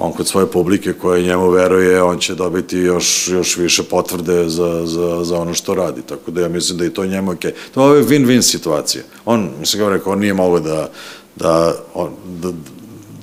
on 0.00 0.12
kod 0.12 0.28
svoje 0.28 0.46
publike 0.46 0.92
koja 0.92 1.22
njemu 1.22 1.50
veruje, 1.50 2.02
on 2.02 2.18
će 2.18 2.34
dobiti 2.34 2.78
još, 2.78 3.28
još 3.28 3.56
više 3.56 3.82
potvrde 3.82 4.48
za, 4.48 4.86
za, 4.86 5.24
za 5.24 5.36
ono 5.38 5.54
što 5.54 5.74
radi. 5.74 6.02
Tako 6.02 6.30
da 6.30 6.40
ja 6.40 6.48
mislim 6.48 6.78
da 6.78 6.84
i 6.84 6.90
to 6.90 7.06
njemu 7.06 7.32
ok. 7.32 7.44
To 7.74 7.94
je 7.94 8.04
win-win 8.04 8.42
situacija. 8.42 9.02
On, 9.24 9.50
mislim 9.60 9.82
kao 9.82 9.90
rekao, 9.90 10.12
on 10.12 10.18
nije 10.18 10.34
mogao 10.34 10.60
da, 10.60 10.90
da, 11.36 11.74
on, 11.94 12.10
da, 12.42 12.50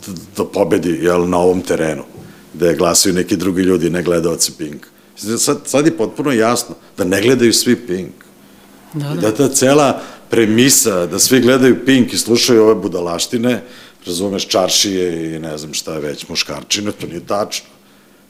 da, 0.08 0.14
da 0.38 0.46
pobedi 0.46 1.00
jel, 1.02 1.30
na 1.30 1.38
ovom 1.38 1.62
terenu, 1.62 2.04
da 2.54 2.68
je 2.68 2.76
glasaju 2.76 3.16
neki 3.16 3.38
drugi 3.38 3.62
ljudi, 3.62 3.90
ne 3.90 4.04
gledalci 4.04 4.52
Pink. 4.58 4.86
Sad, 5.38 5.58
sad 5.66 5.86
je 5.86 5.98
potpuno 5.98 6.32
jasno 6.32 6.76
da 6.98 7.04
ne 7.04 7.22
gledaju 7.22 7.54
svi 7.54 7.76
Pink. 7.76 8.14
Da, 8.94 9.10
da. 9.10 9.22
da 9.22 9.32
ta 9.32 9.48
cela 9.50 10.02
premisa 10.30 11.06
da 11.06 11.20
svi 11.20 11.40
gledaju 11.40 11.86
Pink 11.86 12.14
i 12.14 12.18
slušaju 12.18 12.64
ove 12.64 12.76
budalaštine, 12.76 13.62
razumeš, 14.08 14.48
čaršije 14.48 15.36
i 15.36 15.40
ne 15.40 15.58
znam 15.58 15.74
šta 15.74 15.98
već, 15.98 16.28
muškarčine, 16.28 16.92
to 16.92 17.08
nije 17.08 17.26
tačno. 17.26 17.68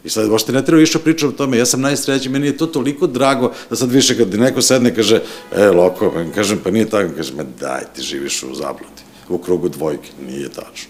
I 0.03 0.09
sad, 0.09 0.29
baš 0.29 0.43
te 0.43 0.51
ne 0.51 0.65
treba 0.65 0.79
više 0.79 0.99
pričati 0.99 1.25
o 1.25 1.37
tome, 1.37 1.57
ja 1.57 1.65
sam 1.65 1.81
najsrećen, 1.81 2.31
meni 2.31 2.47
je 2.47 2.57
to 2.57 2.65
toliko 2.65 3.07
drago 3.07 3.51
da 3.69 3.75
sad 3.75 3.91
više 3.91 4.17
kad 4.17 4.33
neko 4.33 4.61
sedne 4.61 4.95
kaže, 4.95 5.21
e, 5.55 5.67
loko, 5.67 6.11
pa 6.11 6.33
kažem, 6.35 6.59
pa 6.63 6.71
nije 6.71 6.89
tako, 6.89 7.13
kaže, 7.15 7.33
ma 7.33 7.43
daj, 7.59 7.81
ti 7.95 8.01
živiš 8.01 8.43
u 8.43 8.55
zabludi, 8.55 9.01
u 9.29 9.37
krugu 9.37 9.69
dvojke, 9.69 10.09
nije 10.27 10.49
tačno. 10.49 10.89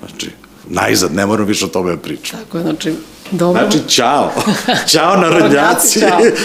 Znači, 0.00 0.30
najzad, 0.68 1.14
ne 1.14 1.26
moram 1.26 1.46
više 1.46 1.64
o 1.64 1.68
tome 1.68 1.90
da 1.90 1.96
pričam. 1.96 2.40
Tako 2.40 2.58
je, 2.58 2.62
znači, 2.62 2.92
dobro. 3.30 3.62
Znači, 3.62 3.88
čao. 3.88 4.32
čao, 4.90 5.16
narodnjaci. 5.26 6.00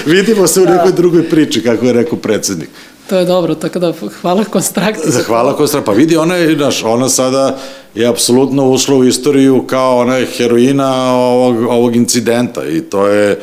Vidimo 0.06 0.48
se 0.48 0.62
u 0.62 0.66
nekoj 0.66 0.92
da. 0.92 0.98
drugoj 0.98 1.30
priči, 1.30 1.64
kako 1.64 1.86
je 1.86 1.94
rekao 1.94 2.20
predsednik. 2.20 2.70
To 3.10 3.18
je 3.18 3.26
dobro, 3.26 3.56
tako 3.56 3.80
da 3.80 3.94
hvala 4.22 4.44
konstrakciji. 4.44 5.24
Hvala 5.28 5.58
konstrakciji. 5.58 5.86
Pa 5.86 5.92
vidi, 5.92 6.18
ona 6.18 6.36
je, 6.36 6.56
znaš, 6.56 6.84
ona 6.84 7.10
sada 7.10 7.58
je 7.96 8.08
apsolutno 8.08 8.70
ušla 8.70 8.96
u 8.96 9.04
istoriju 9.04 9.64
kao 9.68 9.98
ona 9.98 10.16
je 10.16 10.26
heroina 10.26 11.14
ovog, 11.14 11.64
ovog 11.70 11.96
incidenta 11.96 12.66
i 12.66 12.82
to 12.82 13.08
je, 13.08 13.32
e, 13.32 13.38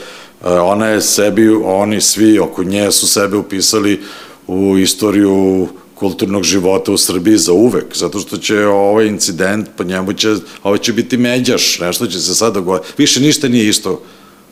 ona 0.48 0.86
je 0.86 1.00
sebi, 1.00 1.48
oni 1.64 2.00
svi 2.00 2.38
oko 2.38 2.64
nje 2.64 2.92
su 2.92 3.06
sebe 3.06 3.36
upisali 3.36 4.00
u 4.46 4.78
istoriju 4.78 5.68
kulturnog 5.94 6.42
života 6.42 6.92
u 6.92 6.98
Srbiji 6.98 7.36
za 7.36 7.52
uvek, 7.52 7.96
zato 7.96 8.18
što 8.18 8.36
će 8.36 8.66
ovaj 8.66 9.06
incident, 9.06 9.68
po 9.76 9.84
njemu 9.84 10.12
će, 10.12 10.34
ovo 10.62 10.76
će 10.78 10.92
biti 10.92 11.16
međaš, 11.16 11.78
nešto 11.80 12.06
će 12.06 12.18
se 12.18 12.34
sad 12.34 12.54
dogoditi. 12.54 12.92
Više 12.98 13.20
ništa 13.20 13.48
nije 13.48 13.68
isto 13.68 14.02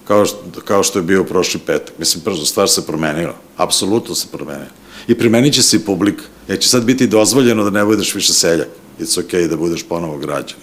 kao 0.05 0.27
što, 0.27 0.61
kao 0.65 0.83
što 0.83 0.99
je 0.99 1.03
bio 1.03 1.25
prošli 1.25 1.61
petak. 1.67 1.99
Mislim, 1.99 2.25
prvo 2.25 2.37
stvar 2.37 2.69
se 2.69 2.87
promenila. 2.87 3.35
Apsolutno 3.57 4.15
se 4.15 4.27
promenila 4.33 4.83
i 5.09 5.15
primenit 5.15 5.55
će 5.55 5.62
se 5.62 5.77
i 5.77 5.81
publika. 5.81 6.23
Jer 6.49 6.59
će 6.59 6.69
sad 6.69 6.85
biti 6.85 7.07
dozvoljeno 7.07 7.65
da 7.65 7.71
ne 7.71 7.85
budeš 7.85 8.15
više 8.15 8.33
seljak. 8.33 8.69
It's 9.01 9.21
okay 9.23 9.49
da 9.49 9.57
budeš 9.57 9.83
ponovo 9.83 10.19
građan. 10.19 10.59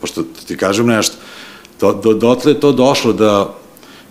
Pošto 0.00 0.24
ti 0.46 0.56
kažem 0.56 0.86
nešto, 0.86 1.14
do, 1.80 1.92
do, 1.92 2.14
dotle 2.14 2.52
je 2.52 2.60
to 2.60 2.72
došlo 2.72 3.12
da 3.12 3.54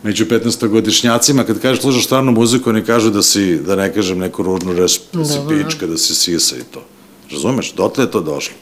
među 0.04 0.26
15-godišnjacima, 0.26 1.44
kad 1.44 1.62
kažeš 1.62 1.82
slušaš 1.82 2.06
stranu 2.06 2.32
muziku, 2.32 2.70
oni 2.70 2.84
kažu 2.84 3.10
da 3.10 3.24
si, 3.24 3.58
da 3.58 3.76
ne 3.76 3.94
kažem 3.94 4.20
neku 4.20 4.44
ružnu 4.44 4.74
reč, 4.74 5.00
da 5.14 5.26
si 5.26 5.40
pička, 5.50 5.88
da 5.88 5.98
si 5.98 6.16
sisa 6.16 6.56
i 6.56 6.64
to. 6.72 6.84
Razumeš? 7.32 7.74
Dotle 7.74 8.04
je 8.04 8.12
to 8.12 8.22
došlo. 8.22 8.56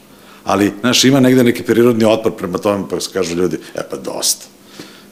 Ali, 0.44 0.72
znaš, 0.80 1.04
ima 1.04 1.20
negde 1.20 1.44
neki 1.44 1.62
prirodni 1.62 2.04
otpor 2.04 2.32
prema 2.32 2.58
tome, 2.58 2.84
pa 2.90 2.96
kažu 3.12 3.36
ljudi, 3.36 3.58
e 3.74 3.82
pa 3.90 3.96
dosta 3.96 4.53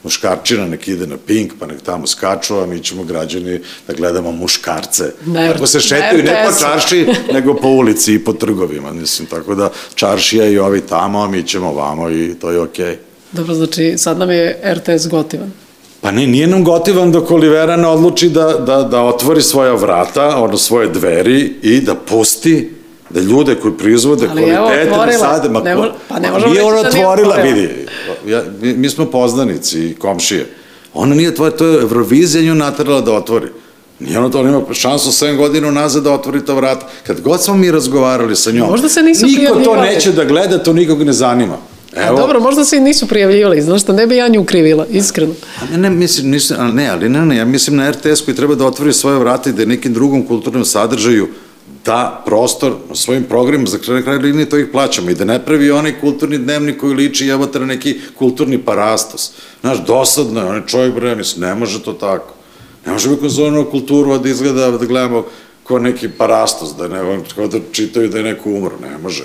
muškarčina 0.02 0.66
nek 0.66 0.88
ide 0.88 1.06
na 1.06 1.16
pink, 1.26 1.52
pa 1.60 1.66
nek 1.66 1.82
tamo 1.82 2.06
skaču, 2.06 2.58
a 2.58 2.66
mi 2.66 2.80
ćemo 2.80 3.04
građani 3.04 3.60
da 3.86 3.94
gledamo 3.94 4.32
muškarce. 4.32 5.12
Ne, 5.26 5.52
tako 5.52 5.66
se 5.66 5.80
šetaju 5.80 6.22
ne 6.24 6.46
po 6.46 6.60
čarši, 6.60 7.06
nego 7.32 7.54
po 7.54 7.68
ulici 7.68 8.14
i 8.14 8.24
po 8.24 8.32
trgovima, 8.32 8.92
mislim, 8.92 9.28
tako 9.28 9.54
da 9.54 9.70
čaršija 9.94 10.46
i 10.46 10.58
ovi 10.58 10.80
tamo, 10.80 11.22
a 11.22 11.28
mi 11.28 11.42
ćemo 11.42 11.72
vamo 11.72 12.10
i 12.10 12.34
to 12.40 12.50
je 12.50 12.60
okej. 12.60 12.86
Okay. 12.86 12.96
Dobro, 13.32 13.54
znači 13.54 13.94
sad 13.98 14.18
nam 14.18 14.30
je 14.30 14.74
RTS 14.74 15.08
gotivan. 15.08 15.52
Pa 16.00 16.10
ne, 16.10 16.26
nije 16.26 16.46
nam 16.46 16.64
gotivan 16.64 17.12
dok 17.12 17.30
Olivera 17.30 17.76
ne 17.76 17.88
odluči 17.88 18.28
da, 18.28 18.44
da, 18.44 18.82
da 18.82 19.02
otvori 19.02 19.42
svoja 19.42 19.74
vrata, 19.74 20.36
ono 20.36 20.56
svoje 20.56 20.88
dveri 20.88 21.52
i 21.62 21.80
da 21.80 21.94
pusti 21.94 22.70
da 23.14 23.20
ljude 23.20 23.54
koji 23.54 23.74
proizvode 23.74 24.26
Ali 24.26 24.42
kvalitete 24.42 24.84
da 24.84 24.92
otvorila. 24.92 25.18
sade, 25.20 25.48
ma, 25.48 25.60
Ne 25.60 25.76
mo- 25.76 25.90
pa 26.08 26.18
ne 26.18 26.30
možemo 26.30 26.52
nije 26.52 26.62
ona 26.64 26.82
da 26.82 26.90
nije 26.90 27.06
otvorila, 27.06 27.34
otvorila. 27.34 27.54
vidi, 27.54 27.68
ja, 28.26 28.42
mi, 28.60 28.72
mi 28.74 28.90
smo 28.90 29.04
poznanici 29.06 29.80
i 29.80 29.94
komšije. 29.94 30.46
Ona 30.94 31.14
nije 31.14 31.28
otvorila, 31.28 31.56
to 31.56 31.66
je 31.66 31.80
Eurovizija 31.82 32.42
nju 32.44 32.54
natrala 32.54 33.00
da 33.00 33.12
otvori. 33.12 33.46
Nije 34.00 34.18
ona 34.18 34.30
to, 34.30 34.40
ona 34.40 34.48
ima 34.50 34.62
šansu 34.72 35.24
7 35.24 35.36
godina 35.36 35.70
nazad 35.70 36.02
da 36.02 36.12
otvori 36.12 36.44
ta 36.44 36.54
vrata. 36.54 36.88
Kad 37.06 37.20
god 37.20 37.42
smo 37.42 37.54
mi 37.54 37.70
razgovarali 37.70 38.36
sa 38.36 38.50
njom, 38.50 38.68
Možda 38.68 38.88
se 38.88 39.02
nisu 39.02 39.26
niko 39.26 39.54
to 39.54 39.76
neće 39.76 40.12
da 40.12 40.24
gleda, 40.24 40.58
to 40.58 40.72
nikog 40.72 41.02
ne 41.02 41.12
zanima. 41.12 41.56
Evo. 41.98 42.16
Dobro, 42.16 42.40
možda 42.40 42.64
se 42.64 42.76
i 42.76 42.80
nisu 42.80 43.08
prijavljivali, 43.08 43.62
znaš 43.62 43.82
šta, 43.82 43.92
ne 43.92 44.06
bi 44.06 44.16
ja 44.16 44.28
nju 44.28 44.44
krivila, 44.44 44.86
iskreno. 44.86 45.34
A 45.60 45.64
Ne, 45.72 45.78
ne, 45.78 45.90
mislim, 45.90 46.30
nisam, 46.30 46.56
a 46.60 46.68
ne, 46.68 46.88
ali 46.88 47.08
ne, 47.08 47.26
ne, 47.26 47.36
ja 47.36 47.44
mislim 47.44 47.76
na 47.76 47.90
RTS 47.90 48.20
koji 48.20 48.34
treba 48.36 48.54
da 48.54 48.66
otvori 48.66 48.92
svoje 48.92 49.18
vrata 49.18 49.50
i 49.50 49.52
da 49.52 49.64
nekim 49.64 49.94
drugom 49.94 50.26
kulturnom 50.26 50.64
sadržaju 50.64 51.28
da 51.84 52.22
prostor 52.26 52.72
svojim 52.94 53.24
programima, 53.24 53.70
za 53.70 53.78
kraj 53.78 54.02
kraja 54.02 54.18
linije 54.18 54.48
to 54.48 54.58
ih 54.58 54.66
plaćamo 54.72 55.10
i 55.10 55.14
da 55.14 55.24
ne 55.24 55.44
pravi 55.44 55.70
onaj 55.70 56.00
kulturni 56.00 56.38
dnevnik 56.38 56.80
koji 56.80 56.94
liči 56.94 57.26
jebate 57.26 57.60
na 57.60 57.66
neki 57.66 58.00
kulturni 58.18 58.58
parastos. 58.58 59.32
Znaš, 59.60 59.78
dosadno 59.86 60.40
je, 60.40 60.46
on 60.46 60.56
je 60.56 60.62
čovjek 60.66 60.94
bre, 60.94 61.14
mislim, 61.14 61.48
ne 61.48 61.54
može 61.54 61.82
to 61.82 61.92
tako. 61.92 62.34
Ne 62.86 62.92
može 62.92 63.08
bi 63.08 63.16
konzumno 63.16 63.64
kulturu 63.64 64.12
a 64.12 64.18
da 64.18 64.28
izgleda, 64.28 64.70
da 64.70 64.86
gledamo 64.86 65.24
ko 65.62 65.78
neki 65.78 66.08
parastos, 66.08 66.74
da 66.76 66.88
ne, 66.88 67.20
kao 67.34 67.46
da 67.46 67.58
čitaju 67.72 68.08
da 68.08 68.18
je 68.18 68.24
neko 68.24 68.50
umro, 68.50 68.72
ne 68.82 68.98
može. 68.98 69.24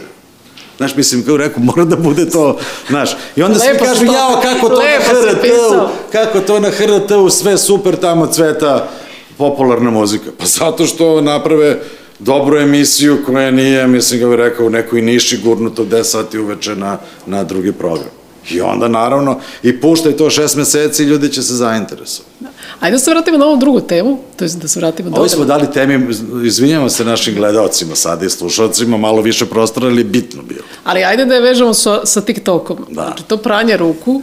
Znaš, 0.77 0.95
mislim, 0.95 1.23
kao 1.23 1.37
rekao, 1.37 1.63
mora 1.63 1.85
da 1.85 1.95
bude 1.95 2.29
to, 2.29 2.59
znaš, 2.89 3.17
i 3.35 3.43
onda 3.43 3.59
svi 3.59 3.67
Lepo 3.67 3.85
kažu, 3.85 4.05
to- 4.05 4.13
jao, 4.13 4.41
kako 4.41 4.69
to 4.69 4.81
na 4.81 4.99
HRT-u, 4.99 5.87
kako 6.11 6.39
to 6.39 6.59
na 6.59 6.69
HRT-u 6.69 7.29
sve 7.29 7.57
super 7.57 7.95
tamo 7.95 8.27
cveta 8.27 8.89
popularna 9.37 9.91
muzika. 9.91 10.31
Pa 10.37 10.45
zato 10.45 10.85
što 10.85 11.21
naprave 11.21 11.81
dobru 12.19 12.57
emisiju 12.57 13.17
koja 13.25 13.51
nije, 13.51 13.87
mislim 13.87 14.19
ga 14.19 14.27
bih 14.27 14.35
rekao, 14.35 14.65
u 14.65 14.69
nekoj 14.69 15.01
niši 15.01 15.37
gurnuto 15.43 15.85
10 15.85 16.03
sati 16.03 16.39
uveče 16.39 16.75
na, 16.75 16.97
na 17.25 17.43
drugi 17.43 17.71
program. 17.71 18.09
I 18.51 18.61
onda 18.61 18.87
naravno, 18.87 19.39
i 19.63 19.81
puštaj 19.81 20.17
to 20.17 20.29
šest 20.29 20.55
meseci 20.55 21.03
i 21.03 21.05
ljudi 21.05 21.29
će 21.29 21.43
se 21.43 21.53
zainteresovati. 21.53 22.45
Ajde 22.79 22.95
da 22.95 22.99
se 22.99 23.11
vratimo 23.11 23.37
na 23.37 23.45
ovu 23.45 23.57
drugu 23.57 23.79
temu, 23.81 24.19
to 24.35 24.45
je 24.45 24.49
da 24.49 24.67
se 24.67 24.79
vratimo 24.79 25.17
Ovo 25.17 25.29
smo 25.29 25.45
dali 25.45 25.71
temi, 25.71 26.15
izvinjamo 26.45 26.89
se 26.89 27.05
našim 27.05 27.35
gledalcima 27.35 27.95
sada 27.95 28.25
i 28.25 28.29
slušalcima, 28.29 28.97
malo 28.97 29.21
više 29.21 29.45
prostora, 29.45 29.87
ali 29.87 30.03
bitno 30.03 30.41
bilo. 30.43 30.63
Ali 30.83 31.03
ajde 31.03 31.25
da 31.25 31.35
je 31.35 31.41
vežemo 31.41 31.73
sa, 31.73 32.05
sa 32.05 32.21
TikTokom. 32.21 32.77
Da. 32.89 33.01
Znači, 33.03 33.23
to 33.23 33.37
pranje 33.37 33.77
ruku 33.77 34.21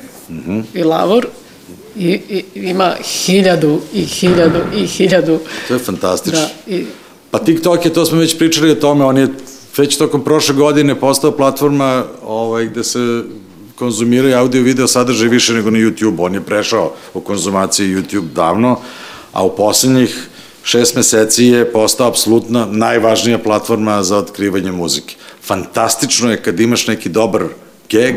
i 0.75 0.83
lavor 0.83 1.27
i, 1.97 2.09
i, 2.09 2.45
ima 2.55 2.95
hiljadu 3.03 3.81
i 3.95 4.03
hiljadu 4.03 4.61
i 4.77 4.87
hiljadu. 4.87 5.39
To 5.69 5.75
je 5.75 5.79
fantastično. 5.81 6.41
Da, 6.41 6.75
i, 6.75 6.87
Pa 7.35 7.39
TikTok 7.39 7.85
je, 7.85 7.93
to 7.93 8.07
smo 8.07 8.19
već 8.19 8.39
pričali 8.39 8.71
o 8.71 8.75
tome, 8.75 9.05
on 9.05 9.17
je 9.17 9.29
već 9.77 9.97
tokom 9.97 10.25
prošle 10.25 10.55
godine 10.55 11.01
postao 11.01 11.33
platforma 11.33 12.05
ovaj, 12.27 12.67
gde 12.67 12.85
se 12.85 13.23
konzumiraju 13.75 14.37
audio 14.37 14.61
i 14.61 14.63
video 14.63 14.87
sadržaj 14.89 15.29
više 15.29 15.53
nego 15.53 15.71
na 15.71 15.79
YouTube. 15.79 16.15
On 16.19 16.35
je 16.35 16.41
prešao 16.41 16.93
u 17.15 17.21
konzumaciji 17.21 17.95
YouTube 17.95 18.29
davno, 18.35 18.79
a 19.33 19.45
u 19.45 19.57
poslednjih 19.57 20.29
šest 20.63 20.97
meseci 20.97 21.45
je 21.45 21.73
postao 21.73 22.09
apsolutno 22.09 22.67
najvažnija 22.71 23.39
platforma 23.39 24.03
za 24.03 24.19
otkrivanje 24.19 24.73
muzike. 24.73 25.15
Fantastično 25.43 26.31
je 26.31 26.43
kad 26.43 26.61
imaš 26.61 26.87
neki 26.87 27.09
dobar 27.09 27.45
geg, 27.89 28.15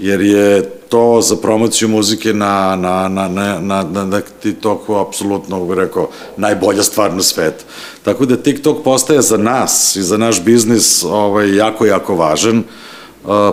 jer 0.00 0.20
je 0.20 0.70
to 0.88 1.20
za 1.22 1.36
promociju 1.36 1.88
muzike 1.88 2.32
na, 2.32 2.76
na, 2.76 3.08
na, 3.08 3.28
na, 3.28 3.60
na, 3.60 3.82
na, 3.82 4.04
na 4.04 4.20
TikToku 4.42 4.96
apsolutno, 4.96 5.64
bih 5.64 5.76
rekao, 5.76 6.08
najbolja 6.36 6.82
stvar 6.82 7.14
na 7.14 7.22
svetu. 7.22 7.64
Tako 8.02 8.26
da 8.26 8.36
TikTok 8.36 8.84
postaje 8.84 9.22
za 9.22 9.36
nas 9.36 9.96
i 9.96 10.02
za 10.02 10.16
naš 10.16 10.42
biznis 10.42 11.04
ovaj, 11.04 11.56
jako, 11.56 11.86
jako 11.86 12.14
važan. 12.14 12.58
Uh, 12.58 12.87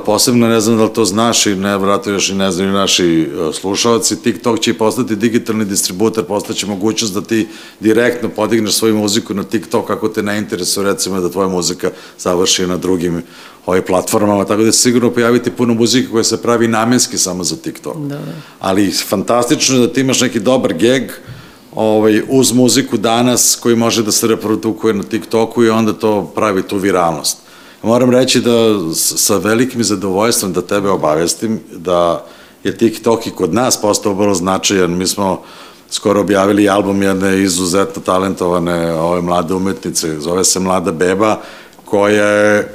posebno 0.05 0.47
ne 0.47 0.59
znam 0.59 0.77
da 0.77 0.83
li 0.83 0.93
to 0.93 1.05
znaš 1.05 1.45
i 1.45 1.55
ne, 1.55 1.77
vratno 1.77 2.11
još 2.11 2.29
i 2.29 2.35
ne 2.35 2.51
znaju 2.51 2.71
naši 2.71 3.27
uh, 3.27 3.55
slušalci, 3.55 4.21
TikTok 4.23 4.59
će 4.59 4.71
i 4.71 4.73
postati 4.73 5.15
digitalni 5.15 5.65
distributer, 5.65 6.23
postaće 6.23 6.67
mogućnost 6.67 7.13
da 7.13 7.21
ti 7.21 7.47
direktno 7.79 8.29
podigneš 8.29 8.73
svoju 8.73 8.97
muziku 8.97 9.33
na 9.33 9.43
TikTok 9.43 9.89
ako 9.89 10.07
te 10.07 10.23
ne 10.23 10.38
interesuje 10.38 10.85
recimo 10.85 11.21
da 11.21 11.29
tvoja 11.29 11.47
muzika 11.47 11.91
završi 12.17 12.67
na 12.67 12.77
drugim 12.77 13.23
ovaj, 13.65 13.81
platformama, 13.81 14.45
tako 14.45 14.63
da 14.63 14.71
će 14.71 14.77
sigurno 14.77 15.11
pojaviti 15.11 15.51
puno 15.51 15.73
muzike 15.73 16.09
koja 16.11 16.23
se 16.23 16.41
pravi 16.41 16.67
namenski 16.67 17.17
samo 17.17 17.43
za 17.43 17.55
TikTok. 17.55 17.97
Da, 17.97 18.15
da. 18.15 18.33
Ali 18.59 18.91
fantastično 18.91 19.75
je 19.75 19.88
da 19.88 19.93
ti 19.93 20.01
imaš 20.01 20.21
neki 20.21 20.39
dobar 20.39 20.73
geg 20.73 21.11
ovaj, 21.75 22.21
uz 22.29 22.51
muziku 22.51 22.97
danas 22.97 23.57
koji 23.61 23.75
može 23.75 24.03
da 24.03 24.11
se 24.11 24.27
reprodukuje 24.27 24.93
na 24.93 25.03
TikToku 25.03 25.63
i 25.63 25.69
onda 25.69 25.93
to 25.93 26.31
pravi 26.35 26.63
tu 26.63 26.77
viralnost. 26.77 27.44
Moram 27.85 28.09
reći 28.09 28.41
da 28.41 28.93
sa 28.93 29.37
velikim 29.37 29.83
zadovoljstvom 29.83 30.53
da 30.53 30.61
tebe 30.61 30.89
obavestim 30.89 31.59
da 31.71 32.25
je 32.63 32.77
TikTok 32.77 33.27
i 33.27 33.31
kod 33.31 33.53
nas 33.53 33.81
postao 33.81 34.13
vrlo 34.13 34.33
značajan. 34.33 34.97
Mi 34.97 35.07
smo 35.07 35.41
skoro 35.89 36.21
objavili 36.21 36.69
album 36.69 37.03
jedne 37.03 37.43
izuzetno 37.43 38.01
talentovane 38.01 38.93
ove 38.93 39.21
mlade 39.21 39.53
umetnice, 39.53 40.19
zove 40.19 40.43
se 40.43 40.59
Mlada 40.59 40.91
beba, 40.91 41.41
koja 41.85 42.27
je 42.27 42.73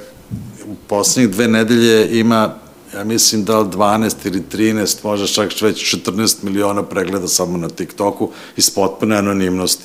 u 0.66 0.74
poslednjih 0.86 1.34
dve 1.34 1.48
nedelje 1.48 2.18
ima 2.20 2.54
ja 2.94 3.04
mislim 3.04 3.44
da 3.44 3.58
li 3.58 3.68
12 3.68 4.14
ili 4.24 4.42
13, 4.52 4.96
možda 5.04 5.26
čak 5.26 5.50
već 5.60 5.94
14 5.94 6.36
miliona 6.42 6.82
pregleda 6.82 7.28
samo 7.28 7.58
na 7.58 7.68
TikToku 7.68 8.30
iz 8.56 8.70
potpune 8.70 9.16
anonimnosti. 9.16 9.84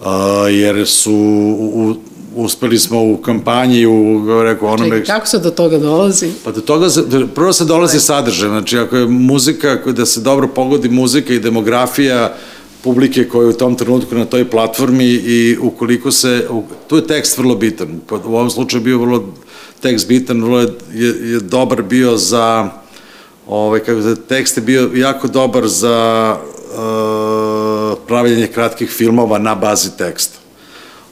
Uh, 0.00 0.06
jer 0.50 0.86
su 0.86 1.14
u, 1.58 1.96
uspeli 2.36 2.78
smo 2.78 3.02
u 3.02 3.16
kampanji, 3.16 3.86
u, 3.86 4.22
rekao, 4.42 4.68
onome... 4.68 4.98
Čekaj, 4.98 5.14
kako 5.14 5.26
se 5.26 5.38
do 5.38 5.50
toga 5.50 5.78
dolazi? 5.78 6.30
Pa 6.44 6.52
do 6.52 6.60
toga, 6.60 6.88
prvo 7.34 7.52
se 7.52 7.64
dolazi 7.64 8.00
sadržaj, 8.00 8.48
znači 8.48 8.78
ako 8.78 8.96
je 8.96 9.06
muzika, 9.06 9.72
ako- 9.72 9.92
da 9.92 10.06
se 10.06 10.20
dobro 10.20 10.48
pogodi 10.48 10.88
muzika 10.88 11.34
i 11.34 11.38
demografija 11.38 12.34
publike 12.82 13.28
koja 13.28 13.42
je 13.42 13.48
u 13.48 13.58
tom 13.58 13.74
trenutku 13.74 14.14
na 14.14 14.24
toj 14.24 14.50
platformi 14.50 15.04
i 15.04 15.56
ukoliko 15.62 16.10
se, 16.10 16.48
tu 16.88 16.96
je 16.96 17.06
tekst 17.06 17.38
vrlo 17.38 17.54
bitan, 17.54 18.00
u 18.10 18.36
ovom 18.36 18.50
slučaju 18.50 18.80
je 18.80 18.84
bio 18.84 18.98
vrlo 18.98 19.24
tekst 19.80 20.08
bitan, 20.08 20.42
vrlo 20.42 20.60
je, 20.60 20.68
je, 20.94 21.30
je 21.30 21.40
dobar 21.40 21.82
bio 21.82 22.16
za, 22.16 22.70
ovaj, 23.46 23.80
kako 23.80 24.02
se, 24.02 24.16
tekst 24.16 24.56
je 24.56 24.62
bio 24.62 24.90
jako 24.94 25.28
dobar 25.28 25.68
za 25.68 26.36
uh, 26.36 27.98
pravljanje 28.06 28.46
kratkih 28.46 28.90
filmova 28.90 29.38
na 29.38 29.54
bazi 29.54 29.96
teksta. 29.98 30.45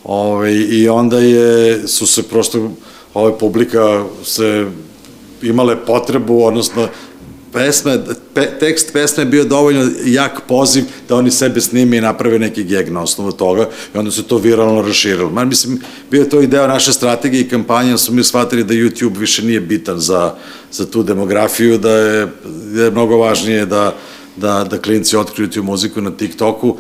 Ove, 0.05 0.55
I 0.55 0.89
onda 0.89 1.19
je, 1.19 1.89
su 1.89 2.07
se 2.07 2.23
prosto, 2.23 2.71
ova 3.15 3.39
publika 3.39 4.05
se 4.25 4.67
imale 5.43 5.77
potrebu, 5.87 6.45
odnosno 6.45 6.89
pesme, 7.53 7.99
pe, 8.35 8.59
tekst 8.61 8.93
pesme 8.93 9.23
je 9.23 9.27
bio 9.27 9.45
dovoljno 9.45 9.91
jak 10.05 10.41
poziv 10.49 10.85
da 11.09 11.17
oni 11.17 11.31
sebe 11.31 11.61
snime 11.61 11.97
i 11.97 12.01
naprave 12.01 12.39
neki 12.39 12.65
geg 12.65 12.93
na 12.93 13.03
osnovu 13.03 13.33
toga 13.33 13.69
i 13.95 13.99
onda 13.99 14.11
se 14.11 14.23
to 14.23 14.39
viralno 14.39 14.83
raširilo. 14.83 15.31
Man, 15.31 15.49
mislim, 15.49 15.81
bio 16.11 16.21
je 16.21 16.29
to 16.29 16.41
i 16.41 16.47
deo 16.47 16.67
naše 16.67 16.93
strategije 16.93 17.41
i 17.41 17.49
kampanje, 17.49 17.99
smo 17.99 18.15
mi 18.15 18.25
shvatili 18.25 18.65
da 18.65 18.75
YouTube 18.75 19.19
više 19.19 19.45
nije 19.45 19.61
bitan 19.61 19.99
za, 19.99 20.35
za 20.73 20.87
tu 20.87 21.03
demografiju, 21.03 21.79
da 21.79 21.91
je, 21.91 22.29
je 22.75 22.91
mnogo 22.91 23.17
važnije 23.17 23.67
da, 23.67 23.95
da, 24.37 24.65
da 24.71 24.79
klinci 24.79 25.17
otkriju 25.17 25.51
tu 25.51 25.63
muziku 25.63 26.01
na 26.01 26.11
TikToku, 26.11 26.77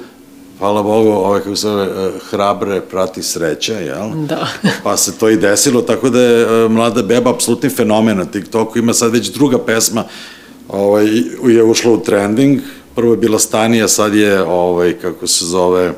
hvala 0.65 0.83
Bogu, 0.83 1.11
ovaj, 1.11 1.41
kako 1.41 1.57
se 1.57 1.61
zove, 1.61 1.85
eh, 1.85 2.11
hrabre 2.31 2.81
prati 2.81 3.23
sreća, 3.23 3.79
jel? 3.79 4.11
Da. 4.29 4.49
pa 4.85 4.97
se 4.97 5.19
to 5.19 5.29
i 5.29 5.37
desilo, 5.37 5.83
tako 5.83 6.11
da 6.11 6.21
je 6.21 6.65
e, 6.65 6.69
Mlada 6.69 7.03
Beba 7.03 7.31
apsolutni 7.31 7.71
fenomen 7.71 8.17
na 8.17 8.25
TikToku, 8.25 8.79
ima 8.79 8.95
sad 8.95 9.13
već 9.13 9.27
druga 9.29 9.59
pesma, 9.59 10.05
ovaj, 10.69 11.07
je 11.47 11.63
ušla 11.63 11.93
u 11.93 12.01
trending, 12.01 12.61
prvo 12.95 13.13
je 13.13 13.17
bila 13.17 13.39
Stanija, 13.39 13.89
sad 13.89 14.15
je, 14.15 14.43
ovaj, 14.43 14.93
kako 14.93 15.27
se 15.27 15.45
zove, 15.45 15.93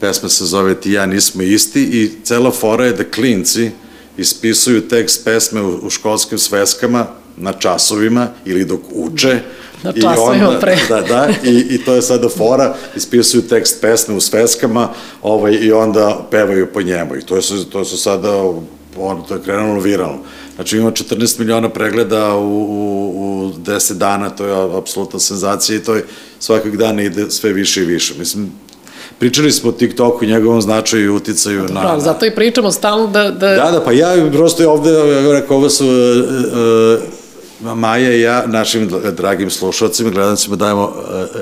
pesma 0.00 0.28
se 0.28 0.44
zove 0.44 0.74
Ti 0.74 0.92
ja 0.92 1.06
nismo 1.06 1.42
isti 1.42 1.82
i 1.82 2.10
cela 2.24 2.50
fora 2.50 2.84
je 2.86 2.92
da 2.92 3.04
klinci 3.04 3.70
ispisuju 4.16 4.88
tekst 4.88 5.24
pesme 5.24 5.62
u, 5.62 5.86
u 5.86 5.90
školskim 5.90 6.38
sveskama 6.38 7.06
na 7.36 7.52
časovima 7.52 8.28
ili 8.44 8.64
dok 8.64 8.80
uče. 8.92 9.40
Na 9.82 9.92
I 9.96 10.00
časovima 10.02 10.48
onda- 10.48 10.60
pre. 10.60 10.76
Da, 10.88 11.00
da, 11.00 11.28
i, 11.44 11.66
i 11.70 11.84
to 11.84 11.94
je 11.94 12.02
sada 12.02 12.28
fora, 12.28 12.74
ispisuju 12.96 13.42
tekst 13.42 13.80
pesme 13.80 14.14
u 14.14 14.20
sveskama 14.20 14.88
ovaj, 15.22 15.52
i 15.52 15.72
onda 15.72 16.26
pevaju 16.30 16.66
po 16.66 16.82
njemu. 16.82 17.16
I 17.16 17.20
to, 17.22 17.36
je, 17.36 17.42
to 17.72 17.84
su 17.84 17.98
sada, 17.98 18.36
ono, 18.98 19.22
to 19.28 19.34
je 19.34 19.42
krenulo 19.42 19.80
viralno. 19.80 20.18
Znači 20.56 20.76
ima 20.78 20.90
14 20.90 21.38
miliona 21.38 21.68
pregleda 21.68 22.34
u, 22.34 22.62
u, 22.62 23.10
u 23.46 23.52
10 23.52 23.92
dana, 23.92 24.30
to 24.30 24.46
je 24.46 24.78
apsolutna 24.78 25.18
senzacija 25.18 25.76
i 25.76 25.82
to 25.82 25.94
je 25.94 26.04
svakog 26.38 26.76
dana 26.76 27.02
ide 27.02 27.30
sve 27.30 27.52
više 27.52 27.82
i 27.82 27.86
više. 27.86 28.14
Mislim, 28.18 28.52
pričali 29.18 29.52
smo 29.52 29.68
o 29.68 29.72
TikToku 29.72 30.24
i 30.24 30.28
njegovom 30.28 30.62
značaju 30.62 31.04
i 31.04 31.08
uticaju 31.08 31.62
na... 31.62 31.80
Pravo, 31.80 31.94
na- 31.94 32.00
zato 32.00 32.26
i 32.26 32.34
pričamo 32.34 32.72
stalno 32.72 33.06
da... 33.06 33.22
da, 33.22 33.54
Da, 33.54 33.70
da, 33.70 33.80
pa 33.84 33.92
ja 33.92 34.30
prosto 34.32 34.70
ovde, 34.70 34.90
ja 34.90 35.32
rekao, 35.32 35.56
ovo 35.56 35.70
su 35.70 35.86
uh, 35.86 35.92
uh, 35.92 37.15
Maja 37.60 38.12
i 38.12 38.20
ja, 38.20 38.46
našim 38.46 38.90
dragim 39.16 39.50
slušalcima, 39.50 40.10
gledalcima 40.10 40.56
dajemo 40.56 40.82
uh, 40.84 41.40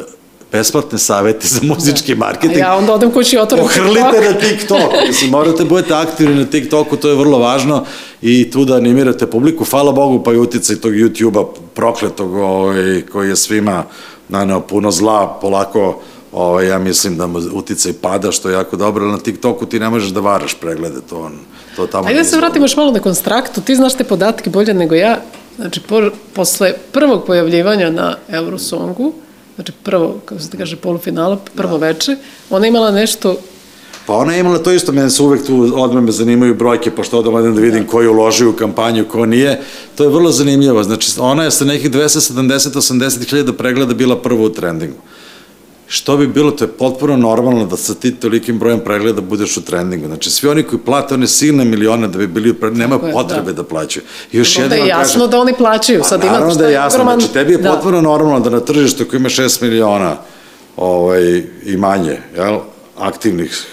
besplatne 0.53 0.98
savete 0.98 1.46
za 1.46 1.61
muzički 1.62 2.14
marketing. 2.14 2.57
A 2.57 2.59
ja 2.59 2.77
onda 2.77 2.92
odem 2.92 3.11
kući 3.11 3.37
i 3.37 3.38
otvorim 3.38 3.64
Pohrlite 3.68 4.33
na 4.33 4.38
TikTok. 4.40 4.92
Mislim, 5.07 5.31
morate 5.31 5.64
budete 5.64 5.94
aktivni 5.94 6.35
na 6.35 6.44
TikToku, 6.44 6.96
to 6.96 7.09
je 7.09 7.16
vrlo 7.16 7.38
važno 7.38 7.85
i 8.22 8.50
tu 8.50 8.64
da 8.64 8.77
animirate 8.77 9.27
publiku. 9.27 9.64
Hvala 9.64 9.92
Bogu, 9.92 10.22
pa 10.22 10.33
i 10.33 10.38
uticaj 10.38 10.77
tog 10.77 10.92
YouTube-a 10.92 11.44
prokletog 11.74 12.35
ovaj, 12.35 13.03
koji 13.12 13.29
je 13.29 13.37
svima 13.37 13.85
naneo 14.29 14.61
puno 14.61 14.90
zla, 14.90 15.38
polako 15.40 16.00
ovaj, 16.33 16.68
ja 16.68 16.79
mislim 16.79 17.16
da 17.16 17.29
uticaj 17.53 17.92
pada, 17.92 18.33
što 18.33 18.48
je 18.48 18.53
jako 18.53 18.77
dobro, 18.77 19.05
ali 19.05 19.12
na 19.12 19.18
TikToku 19.18 19.66
ti 19.66 19.81
ne 19.81 19.90
možeš 19.90 20.11
da 20.11 20.20
varaš 20.20 20.55
preglede, 20.55 21.00
to, 21.11 21.18
on, 21.18 21.33
to 21.77 21.87
tamo... 21.87 22.09
Ajde 22.09 22.18
da 22.18 22.24
se 22.24 22.37
vratimo 22.37 22.64
još 22.64 22.77
malo 22.77 22.92
na 22.92 23.00
konstraktu, 23.00 23.61
ti 23.61 23.77
znaš 23.77 23.94
te 23.94 24.05
podatke 24.05 24.50
bolje 24.50 24.74
nego 24.74 24.94
ja, 24.94 25.18
znači 25.57 25.81
po, 25.81 26.11
posle 26.33 26.73
prvog 26.93 27.25
pojavljivanja 27.27 27.90
na 27.90 28.17
Eurosongu, 28.29 29.12
znači 29.55 29.73
prvo, 29.83 30.21
kako 30.25 30.40
se 30.40 30.49
da 30.51 30.59
kaže, 30.59 30.77
polufinala, 30.77 31.38
prvo 31.57 31.79
da. 31.79 31.87
veče, 31.87 32.17
ona 32.51 32.67
imala 32.67 32.90
nešto 32.90 33.37
Pa 34.07 34.12
ona 34.12 34.35
je 34.35 34.40
imala 34.40 34.59
to 34.59 34.73
isto, 34.73 34.93
mene 34.93 35.11
se 35.11 35.23
uvek 35.23 35.47
tu 35.47 35.73
odmah 35.75 36.03
me 36.03 36.12
zanimaju 36.12 36.55
brojke, 36.55 36.90
pošto 36.90 37.19
odam 37.19 37.55
da 37.55 37.61
vidim 37.61 37.85
da. 37.85 37.90
ko 37.90 38.03
je 38.03 38.09
uložio 38.09 38.51
u 38.51 38.53
kampanju, 38.53 39.05
ko 39.09 39.27
nije. 39.27 39.62
To 39.97 40.05
je 40.05 40.11
vrlo 40.11 40.31
zanimljivo. 40.31 40.83
Znači, 40.83 41.11
ona 41.19 41.45
je 41.45 41.51
sa 41.51 41.64
nekih 41.64 41.90
270-80 41.90 43.31
hiljada 43.31 43.53
pregleda 43.53 43.95
bila 43.95 44.23
prvo 44.23 44.45
u 44.45 44.49
trendingu. 44.49 44.97
Što 45.87 46.16
bi 46.16 46.27
bilo, 46.27 46.51
to 46.51 46.64
je 46.64 46.68
potpuno 46.68 47.16
normalno 47.16 47.66
da 47.66 47.77
sa 47.77 47.94
ti 47.94 48.14
tolikim 48.14 48.59
brojem 48.59 48.81
pregleda 48.81 49.20
budeš 49.20 49.57
u 49.57 49.62
trendingu. 49.62 50.07
Znači, 50.07 50.31
svi 50.31 50.49
oni 50.49 50.62
koji 50.62 50.81
plate 50.81 51.14
one 51.14 51.27
silne 51.27 51.64
milione 51.64 52.09
da 52.09 52.18
bi 52.18 52.27
bili 52.27 52.51
u 52.51 52.55
trendingu, 52.55 52.79
nema 52.79 52.99
potrebe 53.12 53.53
da. 53.53 53.62
da 53.62 53.64
plaćaju. 53.64 54.05
I 54.33 54.38
još 54.38 54.59
jedno 54.59 54.77
je 54.77 54.87
jasno 54.87 55.14
kažem, 55.14 55.31
da 55.31 55.40
oni 55.40 55.55
plaćaju. 55.55 56.03
Sad 56.05 56.20
pa, 56.20 56.27
naravno 56.27 56.55
da 56.55 56.66
je 56.66 56.73
jasno, 56.73 57.01
ogroman... 57.01 57.20
znači 57.20 57.33
tebi 57.33 57.53
je 57.53 57.59
da. 57.59 57.70
potpuno 57.70 58.01
normalno 58.01 58.40
da 58.40 58.51
na 58.51 58.61
tržištu 58.61 59.05
koji 59.11 59.20
ima 59.20 59.29
6 59.29 59.62
miliona 59.62 60.16
ovaj, 60.77 61.42
i 61.64 61.77
manje, 61.77 62.18
jel, 62.37 62.59
aktivnih 62.99 63.66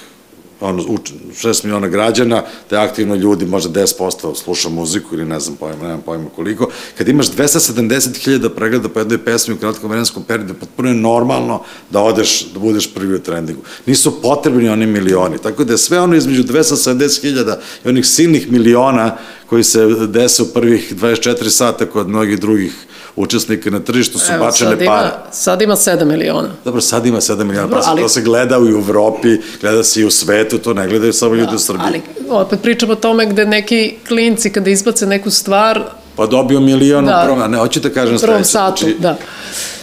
ono, 0.62 0.84
6 0.84 1.65
miliona 1.65 1.88
građana, 1.88 2.43
je 2.71 2.78
aktivno 2.78 3.15
ljudi, 3.15 3.45
možda 3.45 3.82
10% 3.82 4.36
sluša 4.36 4.69
muziku 4.69 5.15
ili 5.15 5.26
ne 5.26 5.39
znam 5.39 5.56
pojma, 5.56 5.84
nemam 5.84 6.02
pojma 6.02 6.30
koliko. 6.36 6.69
Kad 6.97 7.08
imaš 7.08 7.32
270.000 7.32 8.50
pregleda 8.50 8.89
po 8.89 9.00
jednoj 9.00 9.17
pesmi 9.17 9.54
u 9.54 9.58
kratkom 9.58 9.89
vremenskom 9.89 10.24
periodu, 10.24 10.54
potpuno 10.54 10.89
je 10.89 10.95
normalno 10.95 11.63
da 11.89 12.00
odeš, 12.00 12.45
da 12.54 12.60
budeš 12.60 12.93
prvi 12.93 13.15
u 13.15 13.19
trendingu. 13.19 13.62
Nisu 13.86 14.21
potrebni 14.21 14.69
oni 14.69 14.86
milioni. 14.86 15.38
Tako 15.38 15.63
da 15.63 15.74
je 15.74 15.78
sve 15.78 16.00
ono 16.00 16.15
između 16.15 16.43
270.000 16.43 17.56
i 17.86 17.89
onih 17.89 18.06
silnih 18.06 18.52
miliona 18.52 19.17
koji 19.50 19.63
se 19.63 19.86
dese 19.86 20.43
u 20.43 20.45
prvih 20.45 20.95
24 20.95 21.50
sata 21.50 21.86
kod 21.86 22.10
mnogih 22.10 22.39
drugih 22.39 22.74
učesnika 23.15 23.69
na 23.69 23.80
tržištu 23.80 24.19
su 24.19 24.34
Evo, 24.34 24.45
bačene 24.45 24.69
sad 24.71 24.86
pare. 24.86 25.08
Ima, 25.08 25.32
sad 25.32 25.62
ima 25.62 25.76
7 25.76 26.06
miliona. 26.06 26.50
Dobro, 26.65 26.82
sad 26.82 27.06
ima 27.06 27.17
7 27.17 27.43
miliona, 27.43 27.67
Dobro, 27.67 27.82
pa 27.84 27.89
ali... 27.91 28.02
to 28.02 28.10
se 28.10 28.21
gleda 28.21 28.60
u 28.60 28.67
Evropi, 28.67 29.38
gleda 29.62 29.84
se 29.84 30.02
i 30.02 30.06
u 30.06 30.12
svetu, 30.12 30.58
to 30.58 30.74
ne 30.74 30.88
gledaju 30.88 31.13
samo 31.13 31.36
ljudi 31.36 31.50
da, 31.50 31.56
u 31.56 31.60
Srbiji. 31.60 31.86
Ali 31.88 32.02
opet 32.30 32.62
pričamo 32.62 32.93
o 32.93 32.95
tome 32.95 33.26
gde 33.26 33.45
neki 33.45 33.95
klinci 34.08 34.50
kada 34.50 34.69
izbace 34.69 35.06
neku 35.06 35.30
stvar, 35.30 35.84
Pa 36.15 36.26
dobio 36.28 36.60
milion 36.60 37.06
da. 37.06 37.21
u 37.21 37.26
prvom, 37.26 37.52
ne, 37.52 37.58
hoću 37.58 37.80
da 37.80 37.89
kažem 37.89 38.19
sve. 38.19 38.28
Prvom 38.28 38.43
satu, 38.43 38.84
znači, 38.84 39.00
da. 39.00 39.17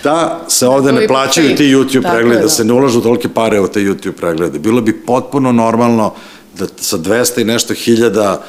Da 0.05 0.41
se 0.49 0.69
ovde 0.69 0.93
ne 0.93 1.07
plaćaju 1.07 1.57
ti 1.57 1.75
YouTube 1.75 2.11
preglede, 2.13 2.43
da 2.43 2.49
se 2.49 2.65
ne 2.65 2.73
ulažu 2.73 3.01
tolike 3.01 3.29
pare 3.29 3.61
u 3.61 3.69
te 3.69 3.81
YouTube 3.81 4.13
preglede. 4.13 4.59
Bilo 4.59 4.81
bi 4.81 5.01
potpuno 5.01 5.53
normalno 5.53 6.15
da 6.59 6.67
sa 6.77 6.99
200 6.99 7.41
i 7.41 7.45
nešto 7.45 7.75
hiljada 7.75 8.43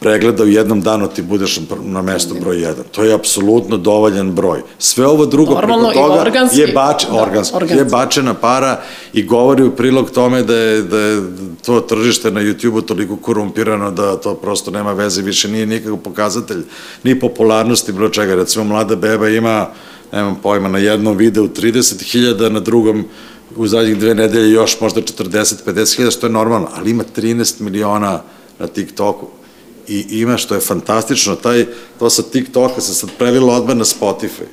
pregleda 0.00 0.44
u 0.44 0.48
jednom 0.48 0.80
danu 0.80 1.08
ti 1.08 1.22
budeš 1.22 1.60
na 1.84 2.02
mesto 2.02 2.34
broj 2.34 2.56
1. 2.56 2.74
To 2.92 3.04
je 3.04 3.14
apsolutno 3.14 3.76
dovoljan 3.76 4.32
broj. 4.32 4.62
Sve 4.78 5.06
ovo 5.06 5.26
drugo 5.26 5.54
Normalno 5.54 5.88
preko 5.88 6.08
toga 6.08 6.20
organski, 6.20 6.60
je, 6.60 6.66
bač, 6.66 7.04
da, 7.10 7.22
organski, 7.22 7.56
organski. 7.56 7.78
je 7.78 7.84
bačena 7.84 8.34
para 8.34 8.80
i 9.12 9.22
govori 9.22 9.62
u 9.62 9.76
prilog 9.76 10.10
tome 10.10 10.42
da 10.42 10.54
je, 10.54 10.82
da 10.82 10.98
je 10.98 11.22
to 11.66 11.80
tržište 11.80 12.30
na 12.30 12.40
YouTube-u 12.40 12.82
toliko 12.82 13.16
korumpirano 13.16 13.90
da 13.90 14.16
to 14.16 14.34
prosto 14.34 14.70
nema 14.70 14.92
veze, 14.92 15.22
više 15.22 15.48
nije 15.48 15.66
nikakav 15.66 15.96
pokazatelj 15.96 16.62
ni 17.04 17.20
popularnosti, 17.20 17.92
bilo 17.92 18.08
čega. 18.08 18.34
Recimo, 18.34 18.64
mlada 18.64 18.96
beba 18.96 19.28
ima, 19.28 19.66
nemam 20.12 20.36
pojma, 20.42 20.68
na 20.68 20.78
jednom 20.78 21.16
videu 21.16 21.48
30.000, 21.48 22.48
na 22.48 22.60
drugom 22.60 23.04
u 23.56 23.66
zadnjih 23.66 23.98
dve 23.98 24.14
nedelje 24.14 24.52
još 24.52 24.80
možda 24.80 25.00
40-50 25.00 25.96
hiljada, 25.96 26.10
što 26.10 26.26
je 26.26 26.32
normalno, 26.32 26.68
ali 26.74 26.90
ima 26.90 27.04
13 27.16 27.60
miliona 27.60 28.22
na 28.58 28.66
TikToku 28.66 29.39
i 29.90 30.20
ima 30.20 30.36
što 30.36 30.54
je 30.54 30.60
fantastično, 30.60 31.36
taj, 31.36 31.66
to 31.98 32.10
sa 32.10 32.22
TikToka 32.22 32.80
se 32.80 32.94
sad 32.94 33.10
prelilo 33.18 33.52
odmah 33.52 33.76
na 33.76 33.84
Spotify, 33.84 34.46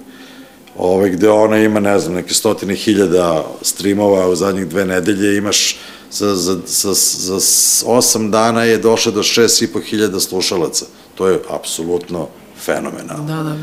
ovaj, 0.78 1.10
gde 1.10 1.30
ona 1.30 1.58
ima, 1.58 1.80
ne 1.80 2.00
znam, 2.00 2.14
neke 2.14 2.34
stotine 2.34 2.76
hiljada 2.76 3.46
streamova 3.62 4.28
u 4.28 4.36
zadnjih 4.36 4.68
dve 4.68 4.86
nedelje, 4.86 5.38
imaš 5.38 5.78
za, 6.12 6.36
za, 6.36 6.58
za, 6.66 6.94
za 6.94 7.40
osam 7.86 8.32
dana 8.32 8.64
je 8.64 8.78
došlo 8.78 9.12
do 9.12 9.24
šest 9.24 9.62
i 9.62 9.68
po 9.68 9.80
hiljada 9.80 10.20
slušalaca. 10.20 10.86
To 11.16 11.28
je 11.28 11.40
apsolutno 11.50 12.28
fenomenalno. 12.66 13.26
Da, 13.28 13.44
da. 13.44 13.56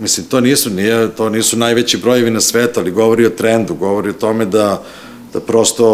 Mislim, 0.00 0.26
to 0.26 0.40
nisu, 0.40 0.70
nije, 0.70 1.16
to 1.16 1.30
nisu 1.30 1.56
najveći 1.56 1.96
brojevi 1.96 2.30
na 2.30 2.40
svetu, 2.40 2.80
ali 2.80 2.90
govori 2.90 3.26
o 3.26 3.30
trendu, 3.30 3.74
govori 3.74 4.10
o 4.10 4.12
tome 4.12 4.44
da 4.44 4.58
da 4.58 4.82
prosto 5.40 5.86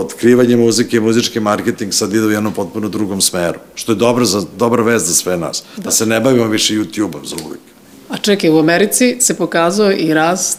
otkrivanje 0.00 0.56
muzike 0.56 0.96
i 0.96 1.00
muzički 1.00 1.40
marketing 1.40 1.92
sad 1.92 2.14
ide 2.14 2.26
u 2.26 2.30
jednom 2.30 2.52
potpuno 2.52 2.88
drugom 2.88 3.20
smeru, 3.20 3.58
što 3.74 3.92
je 3.92 3.96
dobro 3.96 4.24
za, 4.24 4.42
dobra 4.56 4.82
vest 4.82 5.06
za 5.06 5.14
sve 5.14 5.36
nas, 5.36 5.64
da, 5.76 5.82
da 5.82 5.90
se 5.90 6.06
ne 6.06 6.20
bavimo 6.20 6.46
više 6.46 6.74
YouTube-om 6.74 7.24
za 7.24 7.36
uvijek. 7.46 7.60
A 8.08 8.16
čekaj, 8.16 8.50
u 8.50 8.58
Americi 8.58 9.16
se 9.20 9.34
pokazao 9.34 9.92
i 9.92 10.14
rast 10.14 10.58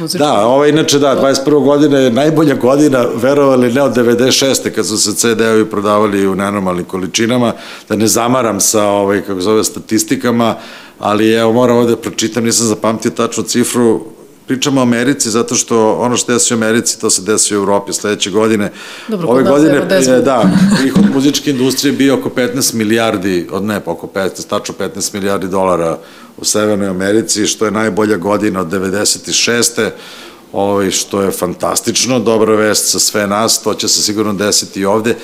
Muzički. 0.00 0.18
Da, 0.18 0.46
ovo 0.46 0.66
inače 0.66 0.98
da, 0.98 1.20
21. 1.22 1.64
godina 1.64 1.98
je 1.98 2.10
najbolja 2.10 2.54
godina, 2.54 3.06
verovali 3.14 3.72
ne 3.72 3.82
od 3.82 3.96
96. 3.96 4.70
kad 4.70 4.86
su 4.86 4.98
se 4.98 5.10
CD-ovi 5.12 5.64
prodavali 5.64 6.26
u 6.26 6.34
nenormalnim 6.34 6.84
količinama, 6.84 7.52
da 7.88 7.96
ne 7.96 8.06
zamaram 8.06 8.60
sa 8.60 8.84
ovaj, 8.84 9.22
kako 9.22 9.40
zove, 9.40 9.64
statistikama, 9.64 10.56
ali 10.98 11.32
evo 11.32 11.52
moram 11.52 11.76
ovde 11.76 11.90
da 11.90 11.96
pročitam, 11.96 12.44
nisam 12.44 12.66
zapamtio 12.66 13.10
tačnu 13.10 13.42
cifru, 13.42 14.04
pričamo 14.46 14.80
o 14.80 14.82
Americi 14.82 15.30
zato 15.30 15.54
što 15.54 15.92
ono 15.92 16.16
što 16.16 16.32
desi 16.32 16.54
u 16.54 16.56
Americi 16.56 17.00
to 17.00 17.10
se 17.10 17.22
desi 17.22 17.56
u 17.56 17.58
Evropi 17.58 17.92
sledeće 17.92 18.30
godine. 18.30 18.72
Dobro, 19.08 19.28
Ove 19.28 19.42
godine 19.42 19.74
je, 19.74 20.20
da, 20.20 20.50
prihod 20.80 21.10
muzičke 21.14 21.50
industrije 21.50 21.92
bio 21.92 22.14
oko 22.14 22.28
15 22.28 22.74
milijardi, 22.74 23.48
od 23.50 23.64
ne, 23.64 23.80
oko 23.86 24.06
15, 24.14 24.48
tačno 24.48 24.74
15 24.78 25.14
milijardi 25.14 25.48
dolara 25.48 25.98
u 26.36 26.44
Severnoj 26.44 26.88
Americi, 26.88 27.46
što 27.46 27.64
je 27.64 27.70
najbolja 27.70 28.16
godina 28.16 28.60
od 28.60 28.66
96 28.66 29.90
ovaj, 30.52 30.90
što 30.90 31.22
je 31.22 31.30
fantastično, 31.30 32.18
dobra 32.18 32.56
vest 32.56 32.90
sa 32.90 32.98
sve 32.98 33.26
nas, 33.26 33.62
to 33.62 33.74
će 33.74 33.88
se 33.88 34.02
sigurno 34.02 34.32
desiti 34.32 34.80
i 34.80 34.84
ovde, 34.84 35.16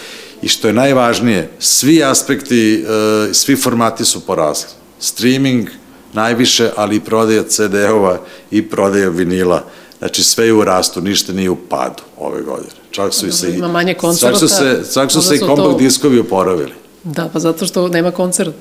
i 0.42 0.48
što 0.48 0.68
je 0.68 0.74
najvažnije, 0.74 1.50
svi 1.58 2.04
aspekti, 2.04 2.84
eh, 2.84 3.34
svi 3.34 3.56
formati 3.56 4.04
su 4.04 4.20
porasli. 4.20 4.68
Streaming, 5.00 5.68
najviše, 6.12 6.70
ali 6.76 6.96
i 6.96 7.00
prodaja 7.00 7.42
CD-ova 7.42 8.18
i 8.50 8.68
prodaja 8.68 9.08
vinila. 9.08 9.64
Znači 9.98 10.24
sve 10.24 10.46
je 10.46 10.52
u 10.52 10.64
rastu, 10.64 11.00
ništa 11.00 11.32
nije 11.32 11.50
u 11.50 11.56
padu 11.56 12.02
ove 12.16 12.42
godine. 12.42 12.72
Čak 12.90 13.14
su, 13.14 13.26
i 13.26 13.32
se, 13.32 13.54
ima 13.54 13.68
manje 13.68 13.94
koncerta. 13.94 14.38
Čak 14.38 14.38
su 14.38 14.48
se, 14.48 14.82
čak 14.94 15.12
su 15.12 15.22
se 15.22 15.36
i 15.36 15.38
kompakt 15.38 15.70
to... 15.70 15.78
diskovi 15.78 16.18
oporavili. 16.18 16.72
Da, 17.04 17.28
pa 17.32 17.38
zato 17.38 17.66
što 17.66 17.88
nema 17.88 18.10
koncert. 18.10 18.54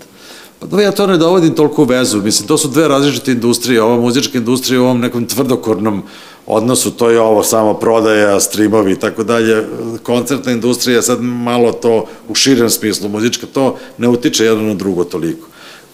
Pa 0.60 0.66
da 0.68 0.82
ja 0.82 0.92
to 0.92 1.08
ne 1.08 1.18
dovodim 1.18 1.56
toliko 1.56 1.82
u 1.82 1.86
vezu. 1.86 2.22
Mislim, 2.22 2.48
to 2.48 2.58
su 2.58 2.68
dve 2.68 2.88
različite 2.88 3.32
industrije. 3.32 3.82
Ova 3.82 3.96
muzička 3.96 4.38
industrija 4.38 4.82
u 4.82 4.84
ovom 4.84 5.00
nekom 5.00 5.26
tvrdokornom 5.26 6.04
odnosu, 6.46 6.92
to 6.92 7.10
je 7.10 7.20
ovo 7.20 7.44
samo 7.44 7.74
prodaja, 7.74 8.40
streamovi 8.40 8.92
i 8.92 9.00
tako 9.00 9.24
dalje. 9.24 9.66
Koncertna 10.04 10.52
industrija 10.52 11.02
sad 11.02 11.22
malo 11.22 11.72
to 11.72 12.06
u 12.30 12.36
širem 12.36 12.70
smislu, 12.70 13.10
muzička, 13.10 13.48
to 13.54 13.78
ne 13.98 14.08
utiče 14.08 14.46
jedno 14.46 14.64
na 14.64 14.74
drugo 14.74 15.04
toliko 15.04 15.48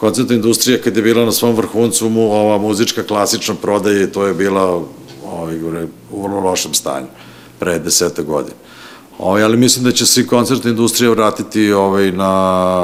koncertna 0.03 0.35
industrija 0.35 0.81
kad 0.83 0.97
je 0.97 1.03
bila 1.03 1.25
na 1.25 1.31
svom 1.31 1.55
vrhuncu, 1.55 2.09
mu, 2.09 2.31
ova 2.31 2.57
muzička 2.57 3.03
klasična 3.03 3.55
prodaja, 3.55 4.07
to 4.11 4.25
je 4.27 4.33
bila 4.33 4.83
ovaj, 5.25 5.63
u 6.11 6.23
vrlo 6.23 6.39
lošem 6.39 6.73
stanju 6.73 7.07
pre 7.59 7.79
deseta 7.79 8.21
godina. 8.21 8.55
Ovaj, 9.19 9.43
ali 9.43 9.57
mislim 9.57 9.85
da 9.85 9.91
će 9.91 10.05
se 10.05 10.21
i 10.21 10.27
koncertna 10.27 10.69
industrija 10.69 11.11
vratiti 11.11 11.71
ovaj, 11.71 12.11
na, 12.11 12.33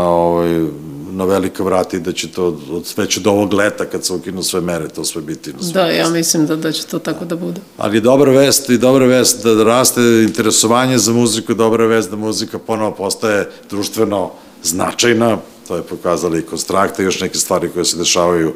ovaj, 0.08 0.66
na 1.12 1.26
velika 1.26 1.64
vrata 1.64 1.98
i 1.98 2.00
da 2.00 2.14
će 2.14 2.32
to 2.32 2.46
od, 2.72 2.94
već 2.98 3.18
od 3.18 3.28
ovog 3.28 3.54
leta 3.54 3.86
kad 3.86 4.06
se 4.06 4.14
ukinu 4.14 4.44
sve 4.44 4.62
mere, 4.62 4.88
to 4.88 5.06
sve 5.06 5.22
biti 5.22 5.54
na 5.54 5.60
sve 5.60 5.74
Da, 5.74 5.88
ja 5.88 6.10
mislim 6.10 6.48
da, 6.48 6.56
da 6.56 6.72
će 6.72 6.86
to 6.86 7.00
tako 7.00 7.26
da 7.26 7.36
bude. 7.36 7.62
Ali 7.78 7.98
je 7.98 8.02
dobra 8.02 8.32
vest 8.32 8.70
i 8.70 8.78
dobra 8.78 9.06
vest 9.06 9.44
da 9.44 9.64
raste 9.64 10.02
interesovanje 10.28 10.98
za 10.98 11.14
muziku, 11.14 11.54
dobra 11.54 11.86
vest 11.86 12.10
da 12.10 12.16
muzika 12.16 12.60
ponovo 12.60 12.92
postaje 12.92 13.50
društveno 13.70 14.32
značajna, 14.64 15.38
to 15.70 15.76
je 15.76 15.84
pokazala 15.84 16.38
i 16.38 16.42
konstrakta 16.42 17.02
i 17.02 17.06
još 17.06 17.22
neke 17.22 17.38
stvari 17.38 17.70
koje 17.70 17.86
se 17.86 17.98
dešavaju 17.98 18.54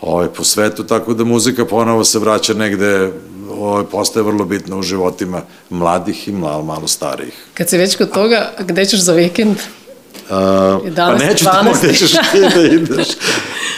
ovaj, 0.00 0.28
po 0.28 0.44
svetu, 0.44 0.84
tako 0.84 1.14
da 1.14 1.24
muzika 1.24 1.64
ponovo 1.64 2.04
se 2.04 2.18
vraća 2.18 2.54
negde, 2.54 3.12
ovaj, 3.50 3.84
postaje 3.84 4.24
vrlo 4.24 4.44
bitna 4.44 4.76
u 4.76 4.82
životima 4.82 5.42
mladih 5.70 6.28
i 6.28 6.32
malo, 6.32 6.62
malo 6.62 6.88
starijih. 6.88 7.34
Kad 7.54 7.68
si 7.68 7.78
već 7.78 7.96
kod 7.96 8.12
toga, 8.12 8.52
gde 8.58 8.84
ćeš 8.84 9.00
za 9.00 9.12
vikend? 9.12 9.56
Uh, 9.56 10.36
11, 10.36 10.94
pa 10.96 11.14
neću 11.14 11.44
tamo 11.44 11.72
gde 11.82 11.94
ćeš 11.94 12.10
ti 12.10 12.40
da 12.54 12.62
ideš. 12.62 13.08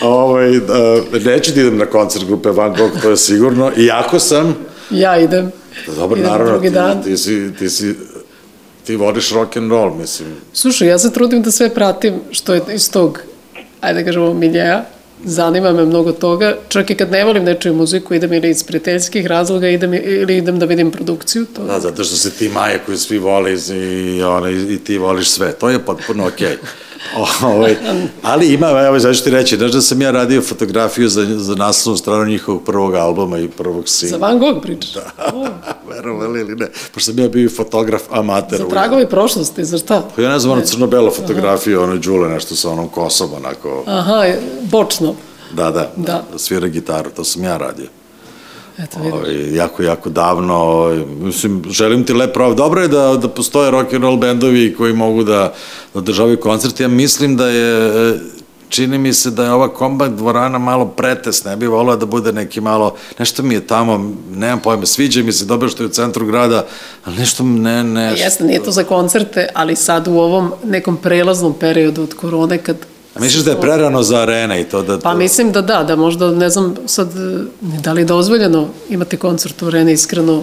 ovaj, 0.00 0.56
uh, 0.56 0.64
neću 1.24 1.52
da 1.52 1.60
idem 1.60 1.76
na 1.76 1.86
koncert 1.86 2.24
grupe 2.24 2.50
Van 2.50 2.74
Gogh, 2.74 3.02
to 3.02 3.10
je 3.10 3.16
sigurno. 3.16 3.72
Iako 3.76 4.18
sam... 4.18 4.56
Ja 4.90 5.18
idem. 5.18 5.52
Dobro, 5.96 6.18
idem 6.18 6.30
naravno, 6.30 6.58
ti, 6.58 6.70
dan. 6.70 7.02
ti, 7.02 7.16
si, 7.16 7.52
ti 7.58 7.70
si, 7.70 7.94
ti 8.84 8.96
voliš 8.96 9.32
rock 9.32 9.56
and 9.56 9.70
roll, 9.70 9.94
mislim. 9.94 10.28
Slušaj, 10.52 10.88
ja 10.88 10.98
se 10.98 11.12
trudim 11.12 11.42
da 11.42 11.50
sve 11.50 11.74
pratim 11.74 12.20
što 12.30 12.54
je 12.54 12.62
iz 12.74 12.90
tog, 12.90 13.20
ajde 13.80 14.00
da 14.00 14.04
kažemo, 14.04 14.34
miljeja. 14.34 14.84
Zanima 15.24 15.72
me 15.72 15.84
mnogo 15.84 16.12
toga. 16.12 16.56
Čak 16.68 16.90
i 16.90 16.94
kad 16.94 17.10
ne 17.10 17.24
volim 17.24 17.44
nečiju 17.44 17.74
muziku, 17.74 18.14
idem 18.14 18.32
ili 18.32 18.50
iz 18.50 18.64
prijateljskih 18.64 19.26
razloga, 19.26 19.68
idem, 19.68 19.94
ili 19.94 20.36
idem 20.36 20.58
da 20.58 20.66
vidim 20.66 20.90
produkciju. 20.90 21.46
To, 21.46 21.64
Da, 21.64 21.80
zato 21.80 22.04
što 22.04 22.16
se 22.16 22.30
ti 22.30 22.48
Maja 22.48 22.78
koju 22.86 22.98
svi 22.98 23.18
vole 23.18 23.52
i, 23.52 23.56
i, 24.16 24.22
ona, 24.22 24.50
i 24.50 24.78
ti 24.78 24.98
voliš 24.98 25.30
sve. 25.30 25.52
To 25.52 25.70
je 25.70 25.78
potpuno 25.78 26.26
okej. 26.26 26.48
Okay. 26.48 26.56
ovaj, 27.54 27.76
ali 28.22 28.52
ima, 28.52 28.66
evo, 28.68 28.98
znači 28.98 29.18
ću 29.18 29.24
ti 29.24 29.30
reći, 29.30 29.56
znaš 29.56 29.72
da 29.72 29.80
sam 29.82 30.02
ja 30.02 30.10
radio 30.10 30.42
fotografiju 30.42 31.08
za, 31.08 31.26
za 31.38 31.54
naslovnu 31.54 31.96
stranu 31.98 32.24
njihovog 32.24 32.64
prvog 32.64 32.94
albuma 32.94 33.38
i 33.38 33.48
prvog 33.48 33.88
Za 33.88 33.92
singla. 33.92 34.18
Van 34.18 34.38
Gogh 34.38 34.62
pričaš? 34.62 34.94
Da. 34.94 35.12
O, 35.34 35.46
Verovali 35.94 36.40
ili 36.40 36.54
ne, 36.56 36.66
pošto 36.94 37.10
sam 37.12 37.18
ja 37.18 37.28
bio 37.28 37.50
fotograf 37.50 38.02
amater. 38.10 38.58
za 38.58 38.68
tragovi 38.68 39.06
prošlosti, 39.08 39.64
za 39.64 39.78
šta? 39.78 40.02
Pa 40.16 40.22
ja 40.22 40.28
ne 40.30 40.38
znam, 40.38 40.52
ono 40.52 40.62
crno-belo 40.62 41.10
fotografiju, 41.10 41.82
ono 41.82 41.96
Đule, 41.96 42.28
nešto 42.28 42.56
sa 42.56 42.70
onom 42.70 42.88
kosom, 42.88 43.30
onako, 43.36 43.84
Aha, 43.86 44.24
bočno. 44.62 45.14
da, 45.52 45.70
da, 45.70 45.92
Da. 45.96 46.24
svira 46.36 46.68
gitaru, 46.68 47.10
to 47.10 47.24
sam 47.24 47.44
ja 47.44 47.56
radio. 47.56 47.86
Eto, 48.82 48.98
vidiš. 48.98 49.12
Ovaj, 49.12 49.54
jako, 49.54 49.82
jako 49.82 50.10
davno, 50.10 50.54
ovaj, 50.54 51.02
mislim, 51.20 51.62
želim 51.70 52.04
ti 52.04 52.12
lep 52.12 52.34
pravo. 52.34 52.54
Dobro 52.54 52.80
je 52.82 52.88
da, 52.88 53.16
da 53.16 53.28
postoje 53.28 53.70
rock 53.70 53.92
and 53.92 54.04
roll 54.04 54.16
bendovi 54.16 54.74
koji 54.78 54.92
mogu 54.92 55.24
da, 55.24 55.32
da 55.32 55.52
održavaju 55.94 56.40
koncerte. 56.40 56.82
Ja 56.82 56.88
mislim 56.88 57.36
da 57.36 57.46
je, 57.46 58.10
e, 58.10 58.18
čini 58.68 58.98
mi 58.98 59.12
se 59.12 59.30
da 59.30 59.44
je 59.44 59.52
ova 59.52 59.68
kombat 59.68 60.10
dvorana 60.10 60.58
malo 60.58 60.86
pretesna. 60.86 61.50
Ja 61.50 61.56
bih 61.56 61.68
volao 61.68 61.96
da 61.96 62.06
bude 62.06 62.32
neki 62.32 62.60
malo, 62.60 62.94
nešto 63.18 63.42
mi 63.42 63.54
je 63.54 63.66
tamo, 63.66 64.14
nemam 64.34 64.60
pojma, 64.60 64.86
sviđa 64.86 65.22
mi 65.22 65.32
se, 65.32 65.44
dobro 65.44 65.68
što 65.68 65.82
je 65.82 65.86
u 65.86 65.90
centru 65.90 66.26
grada, 66.26 66.66
ali 67.04 67.16
nešto 67.16 67.44
ne, 67.44 67.84
ne... 67.84 68.14
Jeste, 68.16 68.44
nije 68.44 68.62
to 68.62 68.70
za 68.70 68.84
koncerte, 68.84 69.48
ali 69.54 69.76
sad 69.76 70.08
u 70.08 70.18
ovom 70.18 70.52
nekom 70.64 70.96
prelaznom 70.96 71.54
periodu 71.60 72.02
od 72.02 72.14
korone 72.14 72.58
kad 72.58 72.76
A 73.14 73.20
misliš 73.20 73.44
da 73.44 73.50
je 73.50 73.60
prerano 73.60 74.02
za 74.02 74.16
arene 74.16 74.60
i 74.60 74.64
to 74.64 74.82
da... 74.82 74.98
Pa 74.98 75.14
mislim 75.14 75.52
da 75.52 75.62
da, 75.62 75.84
da 75.84 75.96
možda, 75.96 76.30
ne 76.30 76.50
znam 76.50 76.74
sad, 76.86 77.08
da 77.60 77.92
li 77.92 78.00
je 78.00 78.04
dozvoljeno 78.04 78.68
imati 78.88 79.16
koncert 79.16 79.62
u 79.62 79.66
areni, 79.66 79.92
iskreno, 79.92 80.42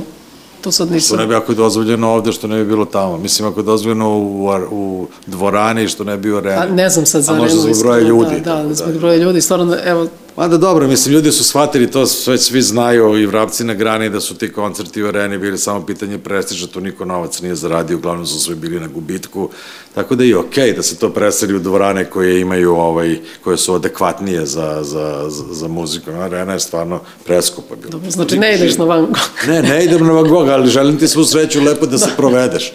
to 0.62 0.72
sad 0.72 0.88
Što 0.88 0.94
nisam... 0.94 1.18
ne 1.18 1.28
bi 1.28 1.36
ako 1.36 1.52
je 1.52 1.56
dozvoljeno 1.56 2.14
ovde, 2.14 2.32
što 2.32 2.48
ne 2.48 2.58
bi 2.58 2.66
bilo 2.66 2.86
tamo. 2.86 3.18
Mislim, 3.18 3.48
ako 3.48 3.60
je 3.60 3.64
dozvoljeno 3.64 4.18
u, 4.18 4.50
u 4.72 5.08
dvorani, 5.28 5.88
što 5.88 6.04
ne 6.04 6.18
bi 6.18 6.32
u 6.32 6.38
areni. 6.38 6.58
Pa 6.58 6.66
ne 6.66 6.90
znam 6.90 7.06
sad 7.06 7.22
za 7.22 7.32
A 7.32 7.36
možda 7.36 7.60
arenu, 7.60 7.74
zbog 7.74 7.84
broja 7.84 8.00
iskreno, 8.00 8.20
ljudi. 8.20 8.42
Da, 8.42 8.64
da, 8.64 8.74
zbog 8.74 8.98
broja 9.00 9.16
ljudi, 9.16 9.42
stvarno, 9.42 9.78
evo, 9.86 10.08
Mada 10.38 10.58
dobro, 10.58 10.88
mislim, 10.88 11.16
ljudi 11.16 11.32
su 11.32 11.44
shvatili 11.44 11.92
to, 11.92 12.06
sve 12.06 12.38
svi 12.38 12.62
znaju 12.62 13.18
i 13.18 13.26
vrapci 13.26 13.64
na 13.64 13.74
grani 13.74 14.10
da 14.10 14.20
su 14.20 14.36
ti 14.36 14.52
koncerti 14.52 15.04
u 15.04 15.08
areni 15.08 15.38
bili 15.38 15.58
samo 15.58 15.86
pitanje 15.86 16.18
prestiža, 16.18 16.68
tu 16.68 16.82
niko 16.82 17.06
novac 17.06 17.42
nije 17.42 17.56
zaradio, 17.56 17.98
uglavnom 17.98 18.26
su 18.26 18.40
svi 18.40 18.56
bili 18.56 18.80
na 18.80 18.88
gubitku, 18.88 19.50
tako 19.96 20.16
da 20.16 20.24
je 20.24 20.38
okej 20.38 20.74
da 20.74 20.84
se 20.84 20.98
to 20.98 21.10
preseli 21.10 21.56
u 21.56 21.60
dvorane 21.60 22.06
koje 22.06 22.42
imaju, 22.42 22.76
ovaj, 22.76 23.20
koje 23.44 23.58
su 23.58 23.76
adekvatnije 23.76 24.46
za, 24.46 24.80
za, 24.84 25.26
za, 25.30 25.44
za 25.52 25.68
muziku. 25.68 26.12
Arena 26.12 26.54
je 26.54 26.60
stvarno 26.60 27.02
preskupa 27.26 27.76
bila. 27.76 27.92
dobro, 27.92 28.12
znači 28.12 28.38
ne 28.38 28.56
ideš 28.56 28.78
na 28.78 28.86
Van 28.86 29.06
Gogh. 29.06 29.48
Ne, 29.48 29.62
ne 29.62 29.86
idem 29.86 30.08
na 30.08 30.14
Van 30.14 30.30
Gogh, 30.30 30.50
ali 30.50 30.70
želim 30.70 30.98
ti 30.98 31.08
svu 31.08 31.26
sreću 31.26 31.62
lepo 31.62 31.86
da 31.86 31.98
se 31.98 32.10
provedeš. 32.18 32.74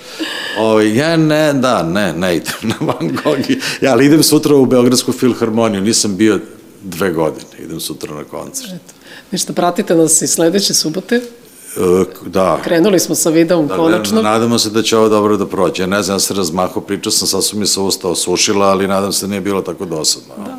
O, 0.58 0.80
ja 0.80 1.16
ne, 1.16 1.52
da, 1.52 1.82
ne, 1.82 2.12
ne 2.12 2.36
idem 2.36 2.54
na 2.62 2.74
Van 2.80 3.18
Gogh. 3.24 3.50
Ja, 3.80 3.92
ali 3.92 4.06
idem 4.06 4.22
sutra 4.22 4.54
u 4.54 4.66
Beogradsku 4.66 5.12
filharmoniju, 5.12 5.80
nisam 5.80 6.16
bio 6.16 6.40
dve 6.84 7.12
godine, 7.12 7.46
idem 7.58 7.80
sutra 7.80 8.14
na 8.14 8.24
koncert. 8.24 8.82
Ništa, 9.30 9.52
pratite 9.52 9.94
nas 9.94 10.22
i 10.22 10.26
sledeće 10.26 10.74
subote. 10.74 11.16
E, 11.16 12.04
da. 12.26 12.60
Krenuli 12.64 13.00
smo 13.00 13.14
sa 13.14 13.30
videom 13.30 13.66
Da, 13.66 13.76
konačno. 13.76 14.16
ne, 14.16 14.22
nadamo 14.22 14.58
se 14.58 14.70
da 14.70 14.82
će 14.82 14.96
ovo 14.96 15.08
dobro 15.08 15.36
da 15.36 15.46
prođe. 15.46 15.82
Ja 15.82 15.86
ne 15.86 16.02
znam, 16.02 16.14
ja 16.14 16.20
se 16.20 16.34
razmaho, 16.34 16.80
pričao 16.80 17.12
sam, 17.12 17.28
sad 17.28 17.44
su 17.44 17.58
mi 17.58 17.66
se 17.66 17.80
usta 17.80 18.08
osušila, 18.08 18.66
ali 18.66 18.88
nadam 18.88 19.12
se 19.12 19.26
da 19.26 19.30
nije 19.30 19.40
bilo 19.40 19.62
tako 19.62 19.84
dosadno. 19.84 20.34
Da. 20.36 20.56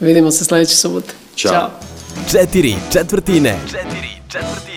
Vidimo 0.00 0.30
se 0.30 0.44
sledeće 0.44 0.76
subote. 0.76 1.14
Ćao. 1.36 1.52
Ćao. 1.52 1.70
Četiri 2.30 2.74
četvrtine. 2.92 3.58
Četiri 3.66 4.08
četvrtine. 4.28 4.73